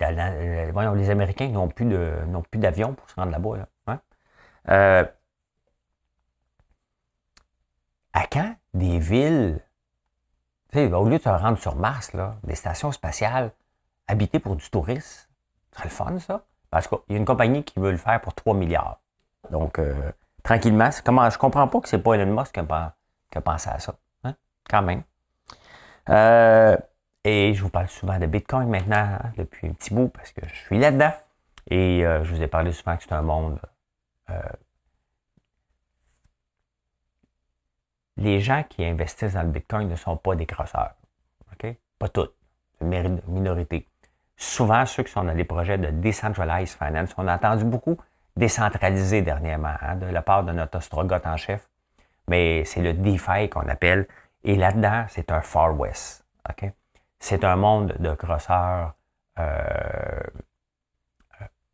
les 0.00 1.10
Américains 1.10 1.48
n'ont 1.48 1.68
plus 1.68 1.86
d'avion 2.54 2.94
pour 2.94 3.10
se 3.10 3.14
rendre 3.16 3.30
là-bas. 3.30 3.66
Hein? 3.86 5.08
À 8.12 8.26
quand 8.26 8.54
des 8.74 8.98
villes, 8.98 9.60
au 10.74 11.08
lieu 11.08 11.18
de 11.18 11.22
se 11.22 11.28
rendre 11.28 11.58
sur 11.58 11.76
Mars, 11.76 12.12
là, 12.12 12.36
des 12.44 12.54
stations 12.54 12.92
spatiales 12.92 13.52
habitées 14.08 14.38
pour 14.38 14.56
du 14.56 14.68
tourisme, 14.70 15.28
ce 15.72 15.76
serait 15.76 15.88
le 15.88 15.94
fun, 15.94 16.18
ça. 16.18 16.44
Parce 16.70 16.86
qu'il 16.86 16.98
y 17.10 17.14
a 17.14 17.16
une 17.16 17.24
compagnie 17.24 17.64
qui 17.64 17.80
veut 17.80 17.90
le 17.90 17.96
faire 17.96 18.20
pour 18.20 18.34
3 18.34 18.54
milliards. 18.54 19.00
Donc, 19.50 19.78
euh, 19.78 20.12
tranquillement, 20.42 20.90
comment, 21.04 21.28
je 21.28 21.38
comprends 21.38 21.66
pas 21.66 21.80
que 21.80 21.88
c'est 21.88 21.98
pas 21.98 22.14
Elon 22.14 22.32
Musk 22.32 22.52
qui 22.52 22.60
a, 22.60 23.40
pensé 23.40 23.70
à 23.70 23.78
ça. 23.78 23.94
Hein? 24.24 24.34
Quand 24.68 24.82
même. 24.82 25.02
Euh, 26.08 26.76
et 27.24 27.54
je 27.54 27.62
vous 27.62 27.70
parle 27.70 27.88
souvent 27.88 28.18
de 28.18 28.26
Bitcoin 28.26 28.68
maintenant, 28.68 29.18
hein, 29.20 29.32
depuis 29.36 29.68
un 29.68 29.72
petit 29.72 29.92
bout, 29.92 30.08
parce 30.08 30.32
que 30.32 30.46
je 30.46 30.54
suis 30.54 30.78
là-dedans. 30.78 31.12
Et 31.68 32.06
euh, 32.06 32.24
je 32.24 32.34
vous 32.34 32.42
ai 32.42 32.48
parlé 32.48 32.72
souvent 32.72 32.96
que 32.96 33.02
c'est 33.02 33.12
un 33.12 33.22
monde 33.22 33.58
les 38.20 38.40
gens 38.40 38.62
qui 38.68 38.84
investissent 38.84 39.34
dans 39.34 39.42
le 39.42 39.48
Bitcoin 39.48 39.88
ne 39.88 39.96
sont 39.96 40.16
pas 40.16 40.34
des 40.36 40.46
grosseurs. 40.46 40.92
OK? 41.52 41.74
Pas 41.98 42.08
toutes. 42.08 42.34
C'est 42.78 42.86
une 42.86 43.20
minorité. 43.26 43.86
Souvent, 44.36 44.86
ceux 44.86 45.02
qui 45.02 45.12
sont 45.12 45.24
dans 45.24 45.34
des 45.34 45.44
projets 45.44 45.78
de 45.78 45.90
decentralized 45.90 46.78
finance, 46.78 47.10
on 47.16 47.26
a 47.26 47.34
entendu 47.34 47.64
beaucoup 47.64 47.98
décentraliser 48.36 49.22
dernièrement 49.22 49.74
hein, 49.82 49.96
de 49.96 50.06
la 50.06 50.22
part 50.22 50.44
de 50.44 50.52
notre 50.52 50.78
ostrogoth 50.78 51.26
en 51.26 51.36
chef. 51.36 51.68
Mais 52.28 52.64
c'est 52.64 52.80
le 52.80 52.94
DeFi 52.94 53.48
qu'on 53.50 53.68
appelle. 53.68 54.06
Et 54.44 54.56
là-dedans, 54.56 55.04
c'est 55.08 55.32
un 55.32 55.42
Far 55.42 55.78
West. 55.78 56.24
OK? 56.48 56.70
C'est 57.18 57.44
un 57.44 57.56
monde 57.56 57.96
de 57.98 58.14
grosseurs 58.14 58.94
euh, 59.38 60.20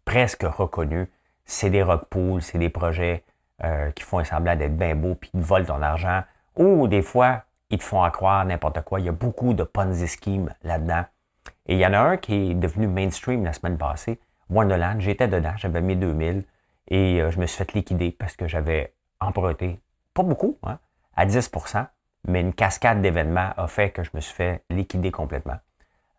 presque 0.04 0.42
reconnu. 0.42 1.10
C'est 1.44 1.70
des 1.70 1.82
rock 1.82 2.06
pools, 2.08 2.42
c'est 2.42 2.58
des 2.58 2.70
projets 2.70 3.24
euh, 3.62 3.90
qui 3.92 4.02
font 4.02 4.24
semblant 4.24 4.56
d'être 4.56 4.76
bien 4.76 4.96
beaux, 4.96 5.14
puis 5.14 5.30
ils 5.34 5.40
volent 5.40 5.64
ton 5.64 5.82
argent 5.82 6.24
ou 6.56 6.88
des 6.88 7.02
fois, 7.02 7.42
ils 7.70 7.78
te 7.78 7.84
font 7.84 8.08
croire 8.10 8.44
n'importe 8.44 8.82
quoi. 8.82 9.00
Il 9.00 9.06
y 9.06 9.08
a 9.08 9.12
beaucoup 9.12 9.54
de 9.54 9.62
Ponzi 9.62 10.06
schemes 10.06 10.52
là-dedans. 10.62 11.04
Et 11.66 11.74
il 11.74 11.78
y 11.78 11.86
en 11.86 11.92
a 11.92 11.98
un 11.98 12.16
qui 12.16 12.50
est 12.50 12.54
devenu 12.54 12.86
mainstream 12.86 13.44
la 13.44 13.52
semaine 13.52 13.78
passée, 13.78 14.20
Wonderland. 14.50 15.00
J'étais 15.00 15.28
dedans, 15.28 15.52
j'avais 15.56 15.80
mis 15.80 15.96
2000 15.96 16.44
et 16.88 17.20
euh, 17.20 17.30
je 17.30 17.40
me 17.40 17.46
suis 17.46 17.58
fait 17.58 17.72
liquider 17.74 18.12
parce 18.12 18.36
que 18.36 18.46
j'avais 18.46 18.94
emprunté, 19.20 19.80
pas 20.14 20.22
beaucoup, 20.22 20.56
hein, 20.62 20.78
à 21.16 21.26
10% 21.26 21.86
mais 22.26 22.40
une 22.40 22.52
cascade 22.52 23.00
d'événements 23.02 23.50
a 23.56 23.66
fait 23.68 23.90
que 23.90 24.02
je 24.02 24.10
me 24.14 24.20
suis 24.20 24.34
fait 24.34 24.62
liquider 24.70 25.10
complètement. 25.10 25.56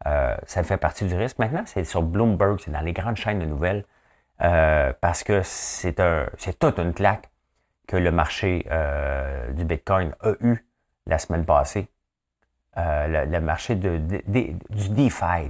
Euh, 0.05 0.35
ça 0.45 0.63
fait 0.63 0.77
partie 0.77 1.05
du 1.05 1.15
risque. 1.15 1.37
Maintenant, 1.39 1.63
c'est 1.65 1.83
sur 1.83 2.01
Bloomberg, 2.01 2.59
c'est 2.63 2.71
dans 2.71 2.81
les 2.81 2.93
grandes 2.93 3.17
chaînes 3.17 3.39
de 3.39 3.45
nouvelles, 3.45 3.83
euh, 4.41 4.93
parce 5.01 5.23
que 5.23 5.41
c'est 5.43 5.99
un, 5.99 6.27
c'est 6.37 6.57
toute 6.59 6.79
une 6.79 6.93
claque 6.93 7.29
que 7.87 7.95
le 7.95 8.11
marché 8.11 8.67
euh, 8.69 9.51
du 9.53 9.63
Bitcoin 9.63 10.13
a 10.19 10.33
eu 10.41 10.63
la 11.07 11.17
semaine 11.17 11.45
passée. 11.45 11.87
Euh, 12.77 13.25
le, 13.25 13.41
marché 13.41 13.75
du 13.75 13.99
DeFi, 14.29 15.49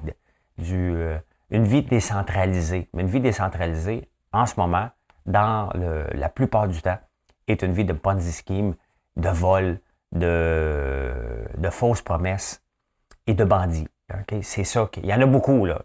euh, 0.62 1.17
une 1.50 1.63
vie 1.65 1.82
décentralisée. 1.82 2.89
Mais 2.93 3.02
une 3.02 3.10
vie 3.10 3.19
décentralisée, 3.19 4.08
en 4.32 4.45
ce 4.45 4.58
moment, 4.60 4.89
dans 5.26 5.69
la 5.73 6.30
plupart 6.30 6.69
du 6.69 6.82
temps, 6.82 7.00
est 7.47 7.62
une 7.63 7.73
vie 7.73 7.84
de 7.84 7.93
Ponzi 7.93 8.32
scheme, 8.32 8.76
de 9.17 9.30
vol, 9.30 9.80
de, 10.13 11.12
de 11.58 11.69
fausses 11.69 12.02
promesses 12.02 12.63
et 13.26 13.34
de 13.34 13.43
bandits. 13.43 13.88
C'est 14.41 14.63
ça. 14.63 14.89
Il 14.97 15.06
y 15.06 15.13
en 15.13 15.21
a 15.21 15.26
beaucoup. 15.26 15.67
Il 15.67 15.76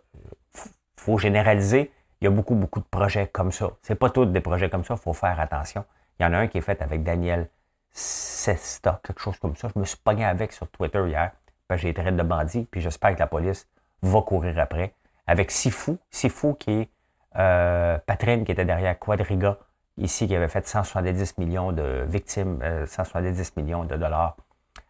faut 0.97 1.19
généraliser. 1.19 1.91
Il 2.21 2.27
y 2.27 2.29
a 2.29 2.31
beaucoup, 2.31 2.55
beaucoup 2.55 2.79
de 2.79 2.85
projets 2.85 3.27
comme 3.27 3.51
ça. 3.51 3.71
C'est 3.83 3.97
pas 3.97 4.11
tous 4.11 4.27
des 4.27 4.41
projets 4.41 4.71
comme 4.71 4.85
ça. 4.85 4.95
Il 4.95 5.01
faut 5.01 5.13
faire 5.13 5.41
attention. 5.41 5.85
Il 6.23 6.27
y 6.27 6.29
en 6.29 6.35
a 6.35 6.39
un 6.39 6.47
qui 6.47 6.59
est 6.59 6.61
fait 6.63 6.81
avec 6.81 7.03
Daniel 7.03 7.49
Sesta, 7.91 9.01
quelque 9.03 9.21
chose 9.21 9.37
comme 9.41 9.57
ça. 9.57 9.67
Je 9.75 9.81
me 9.81 9.85
suis 9.85 9.97
pogné 9.97 10.25
avec 10.25 10.53
sur 10.53 10.69
Twitter 10.69 11.03
hier. 11.09 11.33
J'ai 11.75 11.89
été 11.89 12.01
de 12.01 12.23
bandit, 12.23 12.65
puis 12.71 12.81
j'espère 12.81 13.17
que 13.17 13.19
la 13.19 13.27
police 13.27 13.67
va 14.03 14.23
courir 14.23 14.57
après. 14.61 14.95
Avec 15.27 15.51
Sifu, 15.51 15.97
Sifu 16.13 16.55
qui 16.55 16.71
est 16.71 16.91
euh, 17.35 17.99
Patrine 18.07 18.45
qui 18.45 18.53
était 18.53 18.65
derrière 18.65 18.97
Quadriga, 19.01 19.59
ici, 19.97 20.29
qui 20.29 20.37
avait 20.37 20.47
fait 20.47 20.65
170 20.65 21.39
millions 21.39 21.73
de 21.73 22.05
victimes, 22.07 22.61
170 22.87 23.41
euh, 23.41 23.61
millions 23.61 23.85
de 23.85 23.97
dollars, 23.97 24.37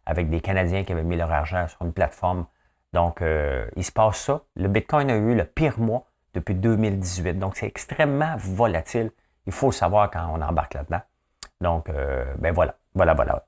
avec 0.05 0.29
des 0.29 0.43
Canadiens 0.43 0.85
qui 0.85 0.93
avaient 0.93 1.03
mis 1.03 1.17
leur 1.17 1.33
argent 1.33 1.67
sur 1.67 1.81
une 1.81 1.95
plateforme. 1.95 2.45
Donc, 2.93 3.23
euh, 3.23 3.67
il 3.77 3.85
se 3.85 3.93
passe 3.93 4.19
ça. 4.19 4.43
Le 4.55 4.69
Bitcoin 4.69 5.11
a 5.11 5.17
eu 5.17 5.35
le 5.35 5.47
pire 5.47 5.81
mois 5.81 6.05
depuis 6.35 6.55
2018. 6.55 7.39
Donc, 7.39 7.57
c'est 7.57 7.69
extrêmement 7.69 8.37
volatile. 8.37 9.13
Il 9.47 9.53
faut 9.55 9.73
savoir 9.73 10.11
quand 10.11 10.29
on 10.31 10.43
embarque 10.43 10.75
là-dedans. 10.75 11.01
Donc, 11.63 11.89
euh, 11.89 12.25
ben 12.39 12.53
voilà, 12.53 12.77
voilà, 12.95 13.15
voilà. 13.15 13.47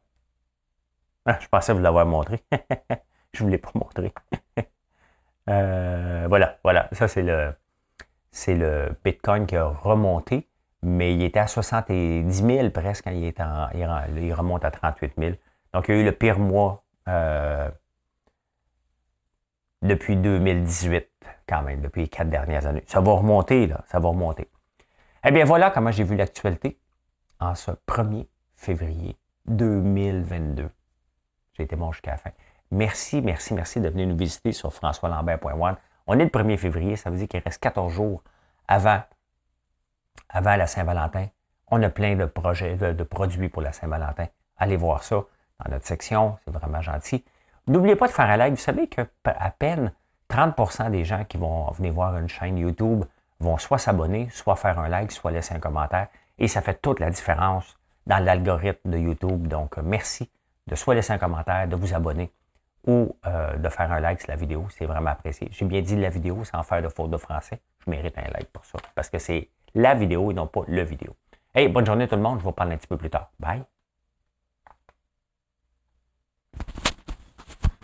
Ah, 1.26 1.36
je 1.40 1.48
pensais 1.48 1.72
vous 1.72 1.80
l'avoir 1.80 2.06
montré. 2.06 2.44
je 3.32 3.42
ne 3.42 3.44
vous 3.44 3.50
l'ai 3.50 3.58
pas 3.58 3.72
montré. 3.74 4.12
Euh, 5.50 6.24
voilà, 6.26 6.58
voilà. 6.64 6.88
Ça, 6.92 7.06
c'est 7.06 7.20
le, 7.20 7.52
c'est 8.30 8.54
le 8.54 8.96
Bitcoin 9.04 9.44
qui 9.44 9.56
a 9.56 9.66
remonté, 9.66 10.48
mais 10.82 11.12
il 11.12 11.22
était 11.22 11.38
à 11.38 11.46
70 11.46 12.32
000 12.32 12.70
presque 12.70 13.04
quand 13.04 13.10
il, 13.10 13.24
est 13.24 13.38
en, 13.42 13.68
il, 14.16 14.32
remonte 14.32 14.64
à 14.64 14.70
38 14.70 15.12
000. 15.18 15.32
Donc, 15.74 15.88
il 15.88 15.96
y 15.96 15.98
a 15.98 16.00
eu 16.00 16.04
le 16.06 16.12
pire 16.12 16.38
mois 16.38 16.84
euh, 17.08 17.70
depuis 19.82 20.16
2018, 20.16 21.10
quand 21.46 21.60
même, 21.60 21.82
depuis 21.82 22.04
les 22.04 22.08
quatre 22.08 22.30
dernières 22.30 22.64
années. 22.64 22.84
Ça 22.86 23.02
va 23.02 23.12
remonter, 23.12 23.66
là. 23.66 23.84
Ça 23.88 24.00
va 24.00 24.08
remonter. 24.08 24.48
Eh 25.26 25.30
bien, 25.30 25.44
voilà 25.44 25.70
comment 25.70 25.90
j'ai 25.90 26.04
vu 26.04 26.16
l'actualité 26.16 26.78
en 27.40 27.54
ce 27.54 27.70
1er 27.88 28.26
février 28.56 29.16
2022. 29.46 30.70
J'ai 31.54 31.62
été 31.62 31.76
bon 31.76 31.92
jusqu'à 31.92 32.12
la 32.12 32.16
fin. 32.16 32.30
Merci, 32.70 33.22
merci, 33.22 33.54
merci 33.54 33.80
de 33.80 33.88
venir 33.88 34.06
nous 34.08 34.16
visiter 34.16 34.52
sur 34.52 34.72
françoislambert.one. 34.72 35.76
On 36.06 36.18
est 36.18 36.24
le 36.24 36.30
1er 36.30 36.56
février, 36.56 36.96
ça 36.96 37.10
veut 37.10 37.16
dire 37.16 37.28
qu'il 37.28 37.40
reste 37.40 37.62
14 37.62 37.92
jours 37.92 38.22
avant, 38.68 39.02
avant 40.28 40.56
la 40.56 40.66
Saint-Valentin. 40.66 41.28
On 41.68 41.82
a 41.82 41.90
plein 41.90 42.16
de 42.16 42.26
projets, 42.26 42.76
de, 42.76 43.02
produits 43.04 43.48
pour 43.48 43.62
la 43.62 43.72
Saint-Valentin. 43.72 44.26
Allez 44.56 44.76
voir 44.76 45.02
ça 45.02 45.24
dans 45.64 45.70
notre 45.70 45.86
section, 45.86 46.36
c'est 46.44 46.52
vraiment 46.52 46.80
gentil. 46.80 47.24
N'oubliez 47.66 47.96
pas 47.96 48.08
de 48.08 48.12
faire 48.12 48.28
un 48.28 48.36
like. 48.36 48.54
Vous 48.54 48.60
savez 48.60 48.88
qu'à 48.88 49.06
peine 49.58 49.92
30% 50.30 50.90
des 50.90 51.04
gens 51.04 51.24
qui 51.24 51.38
vont 51.38 51.70
venir 51.70 51.92
voir 51.92 52.16
une 52.18 52.28
chaîne 52.28 52.58
YouTube 52.58 53.04
vont 53.40 53.56
soit 53.58 53.78
s'abonner, 53.78 54.28
soit 54.30 54.56
faire 54.56 54.78
un 54.78 54.88
like, 54.88 55.12
soit 55.12 55.30
laisser 55.30 55.54
un 55.54 55.60
commentaire. 55.60 56.08
Et 56.38 56.48
ça 56.48 56.62
fait 56.62 56.80
toute 56.80 57.00
la 57.00 57.10
différence 57.10 57.76
dans 58.06 58.22
l'algorithme 58.22 58.90
de 58.90 58.98
YouTube. 58.98 59.46
Donc, 59.46 59.78
euh, 59.78 59.82
merci 59.84 60.30
de 60.66 60.74
soit 60.74 60.94
laisser 60.94 61.12
un 61.12 61.18
commentaire, 61.18 61.68
de 61.68 61.76
vous 61.76 61.94
abonner 61.94 62.32
ou 62.86 63.16
euh, 63.26 63.56
de 63.56 63.68
faire 63.68 63.90
un 63.92 64.00
like 64.00 64.20
sur 64.20 64.30
la 64.30 64.36
vidéo. 64.36 64.66
C'est 64.70 64.86
vraiment 64.86 65.10
apprécié. 65.10 65.48
J'ai 65.50 65.64
bien 65.64 65.80
dit 65.80 65.96
la 65.96 66.10
vidéo 66.10 66.44
sans 66.44 66.62
faire 66.62 66.82
de 66.82 66.88
faute 66.88 67.10
de 67.10 67.16
français. 67.16 67.60
Je 67.84 67.90
mérite 67.90 68.16
un 68.18 68.30
like 68.32 68.50
pour 68.52 68.64
ça 68.64 68.78
parce 68.94 69.08
que 69.08 69.18
c'est 69.18 69.48
la 69.74 69.94
vidéo 69.94 70.30
et 70.30 70.34
non 70.34 70.46
pas 70.46 70.62
le 70.68 70.82
vidéo. 70.82 71.14
Hey, 71.54 71.68
bonne 71.68 71.86
journée 71.86 72.08
tout 72.08 72.16
le 72.16 72.22
monde. 72.22 72.40
Je 72.40 72.44
vous 72.44 72.52
parle 72.52 72.72
un 72.72 72.76
petit 72.76 72.88
peu 72.88 72.96
plus 72.96 73.10
tard. 73.10 73.30
Bye. 73.38 73.64